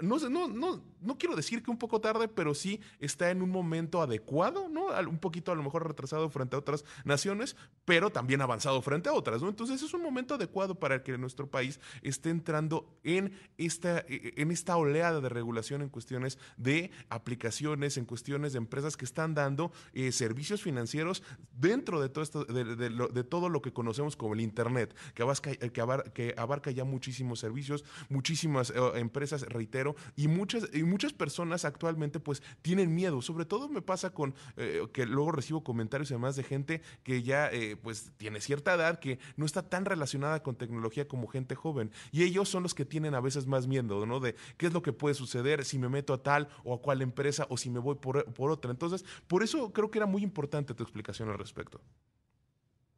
[0.00, 3.50] no, no, no, no quiero decir que un poco tarde, pero sí está en un
[3.50, 4.86] momento adecuado, ¿no?
[5.08, 9.12] Un poquito a lo mejor retrasado frente a otras naciones, pero también avanzado frente a
[9.12, 9.48] otras, ¿no?
[9.48, 14.42] Entonces es un momento adecuado para que nuestro país esté entrando en esta, e, e,
[14.42, 19.34] en esta oleada de regulación en cuestiones de aplicaciones, en cuestiones de empresas que están
[19.34, 24.40] dando eh, servicios financieros dentro de todo, esto, de, todo lo que conocemos como el
[24.40, 29.83] Internet, que abarca, que abarca ya muchísimos servicios, muchísimas eh, empresas, reitero,
[30.16, 33.22] y muchas, y muchas personas actualmente pues tienen miedo.
[33.22, 37.48] Sobre todo me pasa con eh, que luego recibo comentarios además de gente que ya
[37.52, 41.90] eh, pues tiene cierta edad, que no está tan relacionada con tecnología como gente joven.
[42.12, 44.20] Y ellos son los que tienen a veces más miedo, ¿no?
[44.20, 47.02] De qué es lo que puede suceder si me meto a tal o a cual
[47.02, 48.70] empresa o si me voy por, por otra.
[48.70, 51.80] Entonces, por eso creo que era muy importante tu explicación al respecto.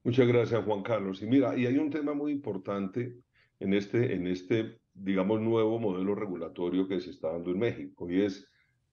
[0.05, 1.20] Muchas gracias, Juan Carlos.
[1.20, 3.16] Y mira, y hay un tema muy importante
[3.59, 8.11] en este, en este digamos, nuevo modelo regulatorio que se está dando en México.
[8.11, 8.49] Y es,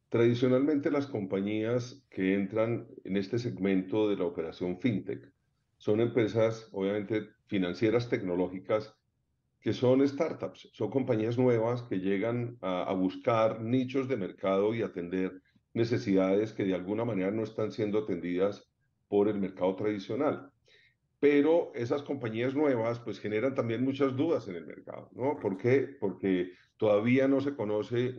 [0.10, 5.32] tradicionalmente las compañías que entran en este segmento de la operación fintech
[5.78, 8.96] son empresas, obviamente, financieras tecnológicas
[9.60, 14.82] que son startups, son compañías nuevas que llegan a, a buscar nichos de mercado y
[14.82, 15.42] atender
[15.74, 18.70] necesidades que de alguna manera no están siendo atendidas
[19.08, 20.53] por el mercado tradicional
[21.24, 25.38] pero esas compañías nuevas pues generan también muchas dudas en el mercado, ¿no?
[25.40, 25.96] ¿Por qué?
[25.98, 28.18] Porque todavía no se conoce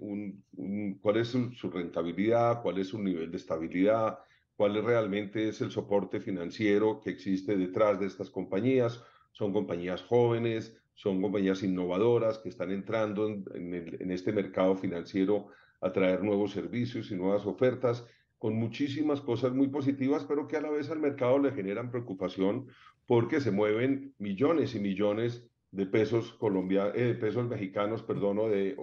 [1.03, 4.21] cuál es su, rentabilidad, cuál es su nivel de estabilidad,
[4.57, 9.05] cuál es realmente es el soporte financiero que existe detrás de estas compañías.
[9.33, 15.49] Son compañías jóvenes, son compañías innovadoras que están entrando en este mercado financiero
[15.83, 18.07] a traer nuevos servicios y nuevas ofertas
[18.45, 22.67] con muchísimas cosas muy positivas, pero que a la vez al mercado le generan preocupación
[23.07, 28.77] porque se mueven millones y millones de pesos colombianos, eh, pesos mexicanos, perdón, o de,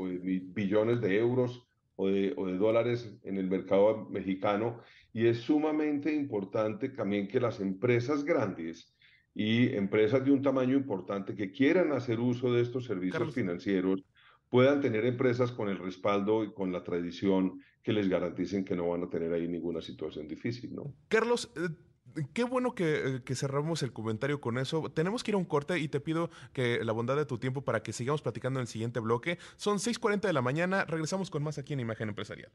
[0.43, 4.81] billones de euros o de, o de dólares en el mercado mexicano.
[5.13, 8.93] Y es sumamente importante también que las empresas grandes
[9.33, 14.03] y empresas de un tamaño importante que quieran hacer uso de estos servicios financieros
[14.49, 18.89] puedan tener empresas con el respaldo y con la tradición que les garanticen que no
[18.89, 20.93] van a tener ahí ninguna situación difícil, ¿no?
[21.07, 21.73] Carlos, eh,
[22.33, 24.89] Qué bueno que, que, cerramos el comentario con eso.
[24.91, 27.61] Tenemos que ir a un corte y te pido que la bondad de tu tiempo
[27.63, 29.37] para que sigamos platicando en el siguiente bloque.
[29.57, 30.85] Son 6.40 de la mañana.
[30.85, 32.51] Regresamos con más aquí en Imagen Empresarial.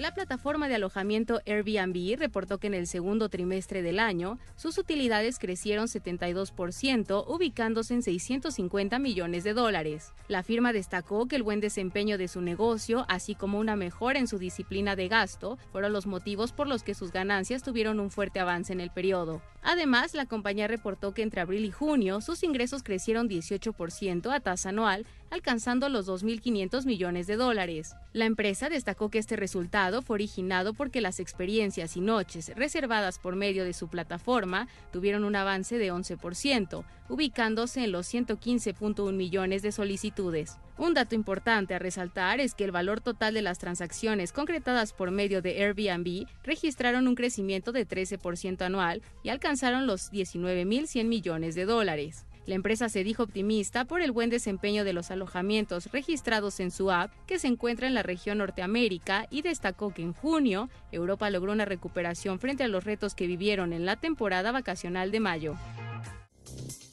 [0.00, 5.38] La plataforma de alojamiento Airbnb reportó que en el segundo trimestre del año sus utilidades
[5.38, 10.14] crecieron 72%, ubicándose en 650 millones de dólares.
[10.26, 14.26] La firma destacó que el buen desempeño de su negocio, así como una mejora en
[14.26, 18.40] su disciplina de gasto, fueron los motivos por los que sus ganancias tuvieron un fuerte
[18.40, 19.42] avance en el periodo.
[19.60, 24.70] Además, la compañía reportó que entre abril y junio sus ingresos crecieron 18% a tasa
[24.70, 27.94] anual, alcanzando los 2.500 millones de dólares.
[28.12, 33.36] La empresa destacó que este resultado fue originado porque las experiencias y noches reservadas por
[33.36, 39.72] medio de su plataforma tuvieron un avance de 11%, ubicándose en los 115.1 millones de
[39.72, 40.58] solicitudes.
[40.78, 45.10] Un dato importante a resaltar es que el valor total de las transacciones concretadas por
[45.10, 51.66] medio de Airbnb registraron un crecimiento de 13% anual y alcanzaron los 19.100 millones de
[51.66, 52.24] dólares.
[52.50, 56.90] La empresa se dijo optimista por el buen desempeño de los alojamientos registrados en su
[56.90, 61.52] app que se encuentra en la región Norteamérica y destacó que en junio Europa logró
[61.52, 65.54] una recuperación frente a los retos que vivieron en la temporada vacacional de mayo.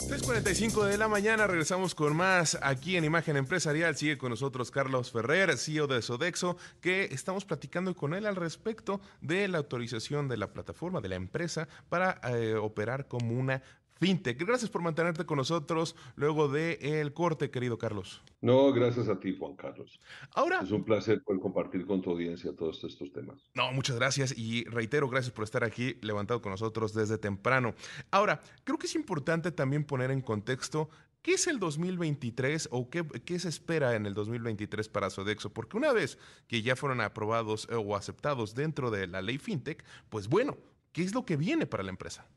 [0.07, 3.97] 3.45 de la mañana, regresamos con más aquí en Imagen Empresarial.
[3.97, 9.01] Sigue con nosotros Carlos Ferrer, CEO de Sodexo, que estamos platicando con él al respecto
[9.21, 13.63] de la autorización de la plataforma, de la empresa, para eh, operar como una
[13.99, 14.39] FinTech.
[14.45, 18.21] Gracias por mantenerte con nosotros luego del el corte, querido Carlos.
[18.41, 19.99] No, gracias a ti, Juan Carlos.
[20.33, 20.61] Ahora.
[20.61, 23.49] Es un placer poder compartir con tu audiencia todos estos temas.
[23.55, 27.73] No, muchas gracias y reitero, gracias por estar aquí levantado con nosotros desde temprano.
[28.11, 30.89] Ahora, creo que es importante también poner en contexto
[31.27, 35.51] ¿Qué es el 2023 o qué, qué, se espera en el 2023 para Sodexo?
[35.51, 40.29] Porque una vez que ya fueron aprobados o aceptados dentro de la ley FinTech, pues
[40.29, 40.57] bueno,
[40.93, 42.29] ¿qué es lo que viene para la empresa?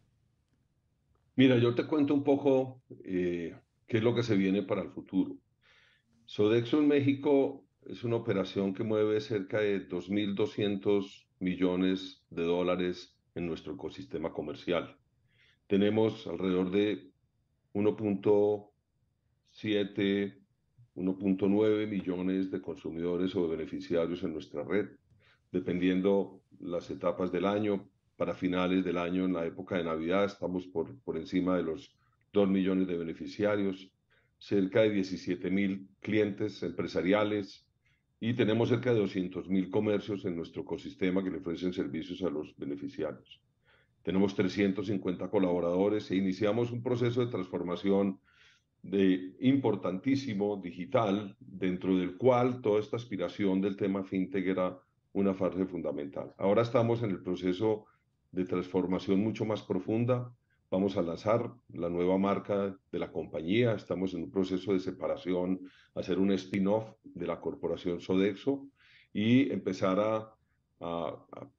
[1.41, 4.91] Mira, yo te cuento un poco eh, qué es lo que se viene para el
[4.91, 5.39] futuro.
[6.27, 13.47] Sodexo en México es una operación que mueve cerca de 2.200 millones de dólares en
[13.47, 14.99] nuestro ecosistema comercial.
[15.67, 17.11] Tenemos alrededor de
[17.73, 20.43] 1.7,
[20.95, 24.91] 1.9 millones de consumidores o de beneficiarios en nuestra red,
[25.51, 27.90] dependiendo las etapas del año
[28.21, 31.97] para finales del año, en la época de Navidad, estamos por, por encima de los
[32.35, 33.91] 2 millones de beneficiarios,
[34.37, 37.67] cerca de 17 mil clientes empresariales,
[38.21, 42.55] y tenemos cerca de 200.000 comercios en nuestro ecosistema que le ofrecen servicios a los
[42.59, 43.41] beneficiarios.
[44.03, 48.21] Tenemos 350 colaboradores e iniciamos un proceso de transformación
[48.83, 54.79] de importantísimo digital, dentro del cual toda esta aspiración del tema fintech era
[55.15, 56.35] una fase fundamental.
[56.37, 57.87] Ahora estamos en el proceso
[58.33, 60.33] de transformación mucho más profunda.
[60.71, 63.75] Vamos a lanzar la nueva marca de la compañía.
[63.75, 65.61] Estamos en un proceso de separación,
[65.95, 68.69] hacer un spin-off de la corporación Sodexo
[69.13, 70.35] y empezar a,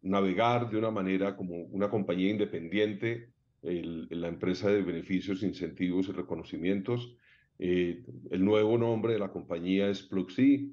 [0.02, 3.30] navegar de una manera como una compañía independiente,
[3.62, 7.16] el, la empresa de beneficios, incentivos y reconocimientos.
[7.60, 10.72] Eh, el nuevo nombre de la compañía es Pluxee.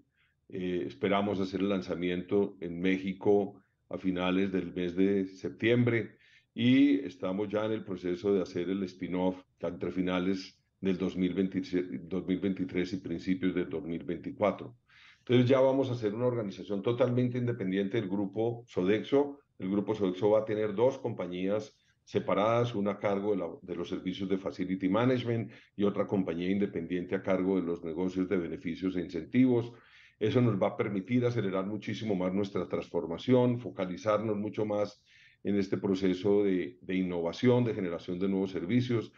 [0.48, 6.16] Eh, esperamos hacer el lanzamiento en México a finales del mes de septiembre
[6.54, 12.96] y estamos ya en el proceso de hacer el spin-off entre finales del 2023 y
[12.98, 14.76] principios del 2024.
[15.18, 19.40] Entonces ya vamos a hacer una organización totalmente independiente del grupo Sodexo.
[19.58, 24.28] El grupo Sodexo va a tener dos compañías separadas, una a cargo de, los servicios
[24.30, 29.02] de Facility Management y otra compañía independiente a cargo de los negocios de beneficios e
[29.02, 29.72] incentivos.
[30.18, 35.00] Eso nos va a permitir acelerar muchísimo más nuestra transformación, focalizarnos mucho más
[35.44, 39.12] en este proceso de, innovación, de generación de nuevos servicios.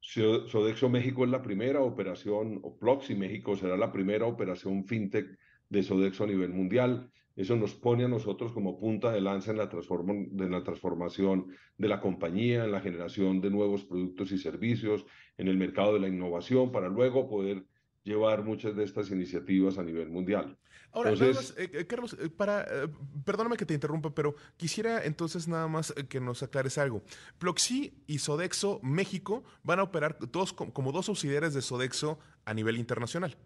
[0.00, 5.38] Sodexo México es la primera operación, o Ploxi México será la primera operación fintech
[5.70, 7.10] de Sodexo a nivel mundial.
[7.34, 11.46] Eso nos pone a nosotros como punta de lanza en la transformación
[11.78, 15.06] de la compañía, en la generación de nuevos productos y servicios,
[15.38, 17.64] en el mercado de la innovación, para luego poder
[18.04, 20.56] llevar muchas de estas iniciativas a nivel mundial.
[20.92, 22.88] Ahora, entonces, más, eh, Carlos, eh, para, eh,
[23.24, 27.02] perdóname que te interrumpa, pero quisiera entonces nada más que nos aclares algo.
[27.38, 32.76] Ploxi y Sodexo México van a operar dos, como dos subsidiarias de Sodexo a nivel
[32.76, 33.36] internacional.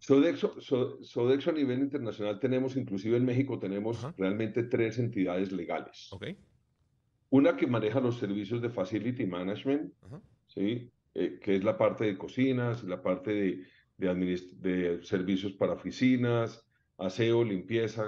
[0.00, 4.14] Sodexo, so, Sodexo a nivel internacional tenemos, inclusive en México tenemos Ajá.
[4.16, 6.08] realmente tres entidades legales.
[6.12, 6.36] Okay.
[7.30, 10.20] Una que maneja los servicios de Facility Management, Ajá.
[10.46, 10.90] ¿sí?
[11.20, 13.64] Eh, que es la parte de cocinas, la parte de,
[13.96, 16.64] de, de servicios para oficinas,
[16.96, 18.04] aseo, limpieza,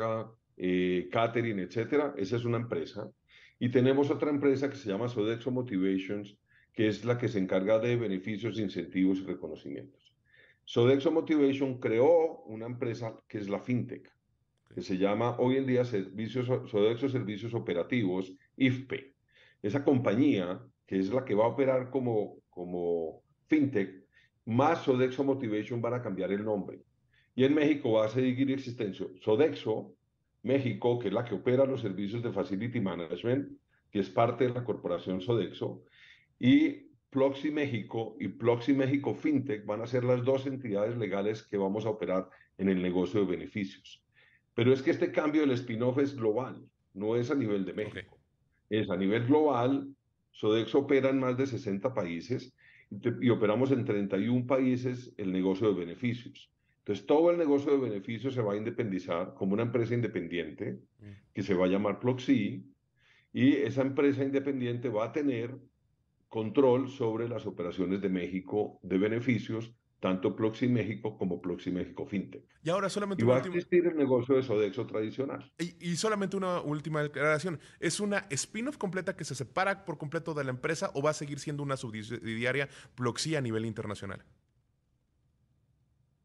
[0.57, 2.15] eh, catering, etcétera.
[2.17, 3.11] Esa es una empresa.
[3.59, 6.39] Y tenemos otra empresa que se llama Sodexo Motivations,
[6.73, 10.15] que es la que se encarga de beneficios, incentivos y reconocimientos.
[10.65, 14.09] Sodexo Motivation creó una empresa que es la FinTech,
[14.73, 19.17] que se llama hoy en día Servicios, Sodexo Servicios Operativos, IFPE.
[19.63, 24.05] Esa compañía, que es la que va a operar como como FinTech,
[24.45, 26.83] más Sodexo Motivation van a cambiar el nombre.
[27.35, 29.95] Y en México va a seguir existencia Sodexo
[30.43, 33.49] México, que es la que opera los servicios de Facility Management,
[33.91, 35.85] que es parte de la corporación Sodexo,
[36.39, 41.57] y Ploxi México y Ploxi México FinTech van a ser las dos entidades legales que
[41.57, 44.05] vamos a operar en el negocio de beneficios.
[44.53, 48.19] Pero es que este cambio del spin-off es global, no es a nivel de México.
[48.67, 48.81] Okay.
[48.81, 49.89] Es a nivel global
[50.31, 52.55] Sodexo opera en más de 60 países
[53.21, 56.51] y operamos en 31 países el negocio de beneficios.
[56.79, 60.81] Entonces, todo el negocio de beneficios se va a independizar como una empresa independiente
[61.33, 62.65] que se va a llamar Ploxi
[63.33, 65.57] y esa empresa independiente va a tener
[66.29, 72.43] control sobre las operaciones de México de beneficios tanto Ploxi México como Ploxi México FinTech.
[72.65, 75.53] Y ahora solamente y va a existir el negocio de Sodexo tradicional.
[75.59, 77.61] Y, y, solamente una última declaración.
[77.79, 81.15] ¿Es una spin-off completa que se separa por completo de la empresa o va a
[81.15, 84.25] seguir siendo una subsidiaria Ploxi a nivel internacional?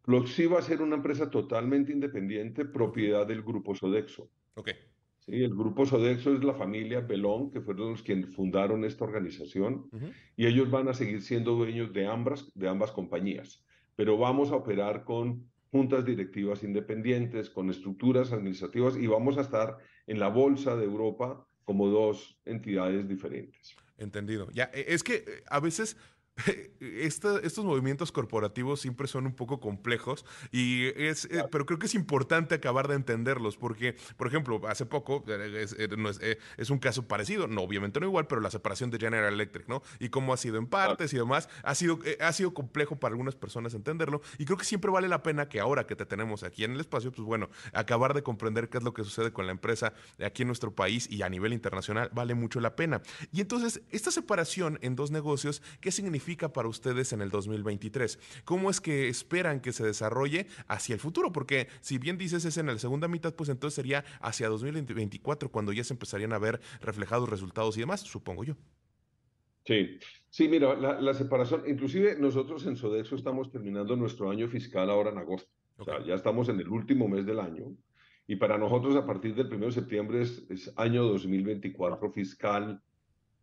[0.03, 4.30] Ploxi va a ser una empresa totalmente independiente, propiedad del grupo Sodexo.
[4.53, 4.69] Ok.
[5.19, 9.89] Sí, el grupo Sodexo es la familia Belón, que fueron los quienes fundaron esta organización,
[9.91, 10.13] uh -huh.
[10.38, 13.64] y ellos van a seguir siendo dueños de ambas, de ambas compañías
[13.96, 19.78] pero vamos a operar con juntas directivas independientes, con estructuras administrativas y vamos a estar
[20.08, 23.76] en la Bolsa de Europa como dos entidades diferentes.
[23.98, 24.48] Entendido.
[24.52, 25.98] Ya, es que a veces
[26.79, 31.86] Esta, estos movimientos corporativos siempre son un poco complejos y es, eh, pero creo que
[31.86, 37.07] es importante acabar de entenderlos porque, por ejemplo, hace poco es, es, es, un caso
[37.07, 39.81] parecido, no obviamente no igual, pero la separación de General Electric, ¿no?
[39.99, 43.13] Y cómo ha sido en partes y demás, ha sido, eh, ha sido complejo para
[43.13, 46.43] algunas personas entenderlo y creo que siempre vale la pena que ahora que te tenemos
[46.43, 49.45] aquí en el espacio, pues bueno, acabar de comprender qué es lo que sucede con
[49.45, 53.01] la empresa aquí en nuestro país y a nivel internacional vale mucho la pena.
[53.31, 56.24] Y entonces, esta separación en dos negocios, ¿qué significa?
[56.51, 58.19] Para ustedes en el 2023?
[58.45, 61.32] ¿Cómo es que esperan que se desarrolle hacia el futuro?
[61.32, 65.71] Porque si bien dices es en la segunda mitad, pues entonces sería hacia 2024 cuando
[65.71, 68.55] ya se empezarían a ver reflejados resultados y demás, supongo yo.
[69.65, 69.99] Sí,
[70.30, 75.11] sí, mira, la, la separación, inclusive nosotros en Sodexo estamos terminando nuestro año fiscal ahora
[75.11, 75.49] en agosto.
[75.78, 77.76] O sea, ya estamos en el último mes del año
[78.28, 82.82] y para nosotros a partir del 1 de septiembre es, es año 2024 fiscal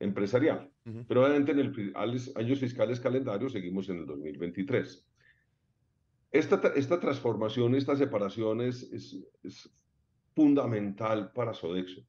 [0.02, 0.70] empresarial.
[1.06, 1.92] Pero obviamente en el
[2.34, 5.06] años fiscales calendarios seguimos en el 2023.
[6.32, 9.70] Esta, esta transformación, esta separación es, es,
[10.34, 12.00] fundamental para Sodexo.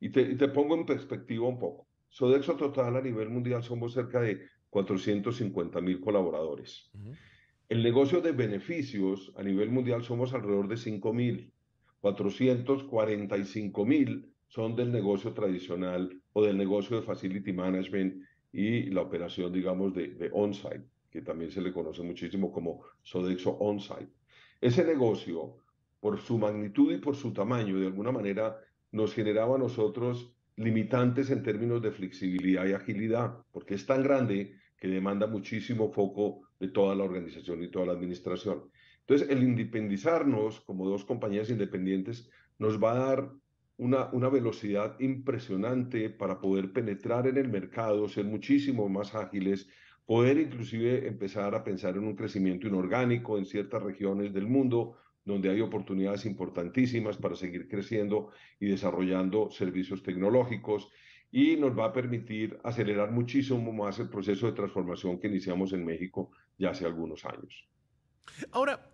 [0.00, 1.88] Y te, te, pongo en perspectiva un poco.
[2.10, 6.90] Sodexo total a nivel mundial somos cerca de 450 mil colaboradores.
[7.68, 11.52] El negocio de beneficios a nivel mundial somos alrededor de 5 mil.
[12.00, 18.20] 445 mil son del negocio tradicional o del negocio de facility management
[18.52, 23.52] y la operación, digamos, de, de on-site, que también se le conoce muchísimo como Sodexo
[23.52, 24.10] on-site.
[24.60, 25.58] Ese negocio,
[26.00, 28.58] por su magnitud y por su tamaño, de alguna manera
[28.90, 34.56] nos generaba a nosotros limitantes en términos de flexibilidad y agilidad, porque es tan grande
[34.76, 38.64] que demanda muchísimo foco de toda la organización y toda la administración.
[39.02, 42.28] Entonces, el independizarnos como dos compañías independientes
[42.58, 43.30] nos va a dar
[43.80, 49.68] una, velocidad impresionante para poder penetrar en el mercado, ser muchísimo más ágiles,
[50.04, 55.50] poder inclusive empezar a pensar en un crecimiento inorgánico en ciertas regiones del mundo donde
[55.50, 60.90] hay oportunidades importantísimas para seguir creciendo y desarrollando servicios tecnológicos
[61.30, 65.86] y nos va a permitir acelerar muchísimo más el proceso de transformación que iniciamos en
[65.86, 67.66] México ya hace algunos años.
[68.52, 68.90] Ahora,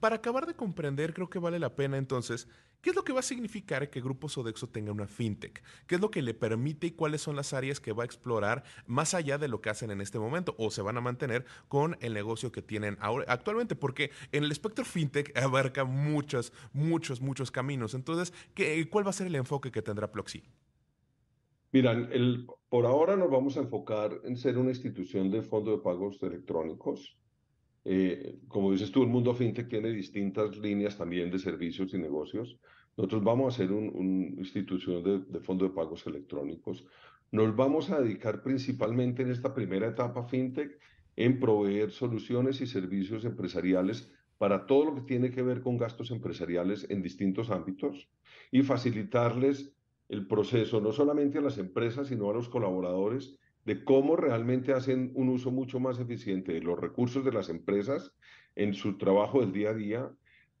[0.00, 2.48] para acabar de comprender, creo que vale la pena entonces,
[2.80, 5.62] ¿qué es lo que va a significar que Grupo Sodexo tenga una fintech?
[5.86, 8.64] ¿Qué es lo que le permite y cuáles son las áreas que va a explorar
[8.86, 11.96] más allá de lo que hacen en este momento o se van a mantener con
[12.00, 13.76] el negocio que tienen ahora, actualmente?
[13.76, 17.94] Porque en el espectro fintech abarca muchos, muchos, muchos caminos.
[17.94, 20.42] Entonces, ¿qué, ¿cuál va a ser el enfoque que tendrá Ploxi?
[21.70, 25.78] Mira, el, por ahora nos vamos a enfocar en ser una institución de fondo de
[25.78, 27.16] pagos electrónicos
[27.84, 32.58] eh, como dices tú, el mundo fintech tiene distintas líneas también de servicios y negocios.
[32.96, 36.84] Nosotros vamos a ser una institución de, de fondo de pagos electrónicos.
[37.30, 40.78] Nos vamos a dedicar principalmente en esta primera etapa fintech
[41.16, 46.10] en proveer soluciones y servicios empresariales para todo lo que tiene que ver con gastos
[46.10, 48.08] empresariales en distintos ámbitos
[48.50, 49.74] y facilitarles
[50.08, 55.12] el proceso no solamente a las empresas, sino a los colaboradores de cómo realmente hacen
[55.14, 58.12] un uso mucho más eficiente de los recursos de las empresas
[58.56, 60.10] en su trabajo del día a día,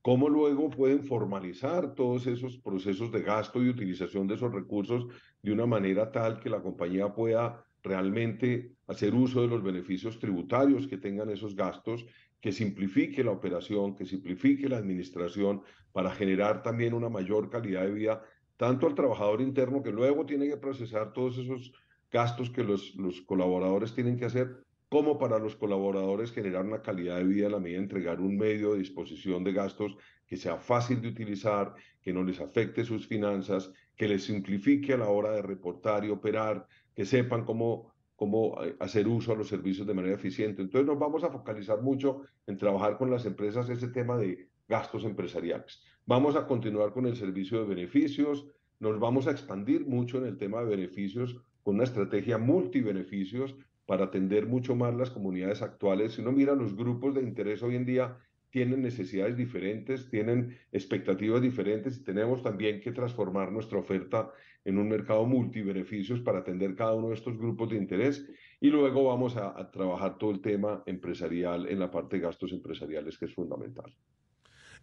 [0.02, 5.06] cómo luego pueden formalizar todos esos procesos de gasto y utilización de esos recursos
[5.42, 10.86] de una manera tal que la compañía pueda realmente hacer uso de los beneficios tributarios
[10.86, 12.06] que tengan esos gastos,
[12.40, 17.92] que simplifique la operación, que simplifique la administración para generar también una mayor calidad de
[17.92, 18.22] vida,
[18.56, 21.72] tanto al trabajador interno que luego tiene que procesar todos esos
[22.12, 27.16] gastos que los, los colaboradores tienen que hacer, como para los colaboradores generar una calidad
[27.16, 29.96] de vida a la medida de entregar un medio de disposición de gastos
[30.26, 34.98] que sea fácil de utilizar, que no les afecte sus finanzas, que les simplifique a
[34.98, 39.48] la hora de reportar y operar, que sepan cómo, cómo eh, hacer uso a los
[39.48, 40.60] servicios de manera eficiente.
[40.60, 45.04] Entonces nos vamos a focalizar mucho en trabajar con las empresas ese tema de gastos
[45.04, 45.82] empresariales.
[46.04, 48.46] Vamos a continuar con el servicio de beneficios,
[48.78, 53.54] nos vamos a expandir mucho en el tema de beneficios una estrategia multibeneficios
[53.86, 56.12] para atender mucho más las comunidades actuales.
[56.12, 58.18] Si uno mira los grupos de interés hoy en día,
[58.50, 64.30] tienen necesidades diferentes, tienen expectativas diferentes y tenemos también que transformar nuestra oferta
[64.64, 68.28] en un mercado multibeneficios para atender cada uno de estos grupos de interés
[68.60, 73.18] y luego vamos a, trabajar todo el tema empresarial en la parte de gastos empresariales
[73.18, 73.92] que es fundamental.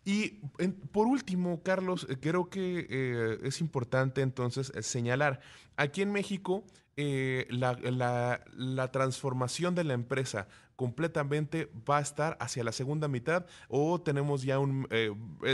[0.09, 0.29] Y
[0.91, 5.39] por último, Carlos, eh, creo que eh, es importante entonces eh, señalar,
[5.77, 6.63] aquí en México
[6.97, 14.41] la, transformación de la empresa completamente va a estar hacia la segunda mitad o tenemos
[14.41, 14.87] ya un,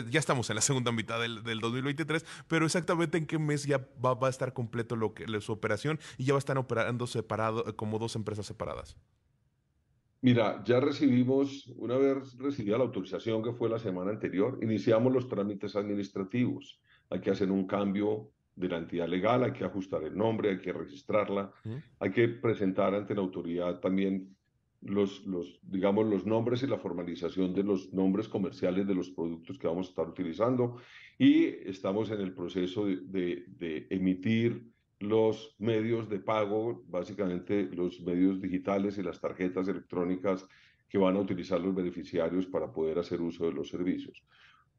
[0.09, 4.17] ya estamos en la segunda mitad del, 2023, pero exactamente en qué mes ya va,
[4.25, 7.99] a estar completo lo que, su operación y ya va a estar operando separado como
[7.99, 8.95] dos empresas separadas.
[10.21, 15.27] Mira, ya recibimos, una vez recibida la autorización que fue la semana anterior, iniciamos los
[15.27, 16.79] trámites administrativos.
[17.09, 20.59] Hay que hacer un cambio de la entidad legal, hay que ajustar el nombre, hay
[20.59, 21.51] que registrarla,
[21.99, 24.35] hay que presentar ante la autoridad también
[24.81, 29.57] los, los, digamos, los nombres y la formalización de los nombres comerciales de los productos
[29.57, 30.77] que vamos a estar utilizando
[31.17, 34.74] y estamos en el proceso de, de emitir
[35.09, 40.47] los medios de pago, básicamente los medios digitales y las tarjetas electrónicas
[40.87, 44.23] que van a utilizar los beneficiarios para poder hacer uso de los servicios.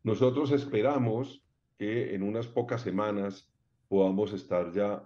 [0.02, 1.42] Nosotros esperamos
[1.78, 3.52] que en unas pocas semanas
[3.88, 5.02] podamos estar ya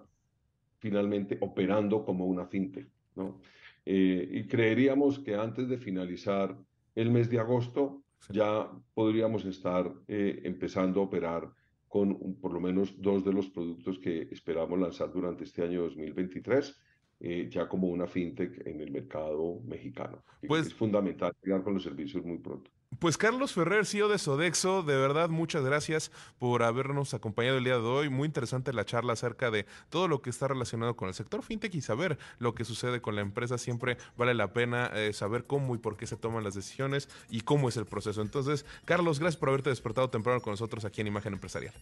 [0.79, 3.39] finalmente operando como una fintech, ¿no?
[3.85, 6.55] Eh, y creeríamos que antes de finalizar
[6.95, 11.51] el mes de agosto ya podríamos estar eh, empezando a operar
[11.91, 16.81] con por lo menos dos de los productos que esperamos lanzar durante este año 2023
[17.19, 20.23] eh, ya como una fintech en el mercado mexicano.
[20.47, 22.71] Pues, es fundamental llegar con los servicios muy pronto.
[22.99, 27.77] Pues Carlos Ferrer, CEO de Sodexo, de verdad muchas gracias por habernos acompañado el día
[27.77, 28.09] de hoy.
[28.09, 31.73] Muy interesante la charla acerca de todo lo que está relacionado con el sector fintech
[31.73, 33.57] y saber lo que sucede con la empresa.
[33.57, 37.41] Siempre vale la pena eh, saber cómo y por qué se toman las decisiones y
[37.41, 38.21] cómo es el proceso.
[38.21, 41.73] Entonces, Carlos, gracias por haberte despertado temprano con nosotros aquí en Imagen Empresarial.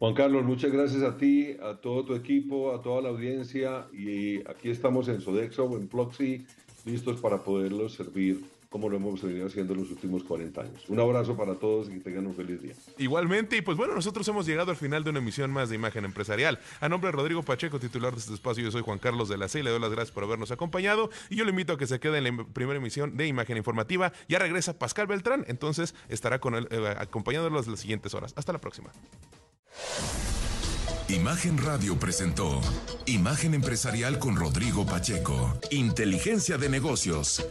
[0.00, 4.38] Juan Carlos, muchas gracias a ti, a todo tu equipo, a toda la audiencia y
[4.48, 6.44] aquí estamos en Sodexo, en Ploxy,
[6.84, 10.88] listos para poderlos servir como lo hemos venido haciendo en los últimos 40 años.
[10.88, 12.74] Un abrazo para todos y que tengan un feliz día.
[12.96, 16.06] Igualmente, y pues bueno, nosotros hemos llegado al final de una emisión más de Imagen
[16.06, 16.58] Empresarial.
[16.80, 19.48] A nombre de Rodrigo Pacheco, titular de este espacio, yo soy Juan Carlos de la
[19.48, 22.00] C, le doy las gracias por habernos acompañado y yo le invito a que se
[22.00, 24.12] quede en la primera emisión de Imagen Informativa.
[24.26, 28.32] Ya regresa Pascal Beltrán, entonces estará con él, eh, acompañándolos las siguientes horas.
[28.36, 28.90] Hasta la próxima.
[31.08, 32.62] Imagen Radio presentó
[33.04, 35.58] Imagen Empresarial con Rodrigo Pacheco.
[35.70, 37.44] Inteligencia de negocios.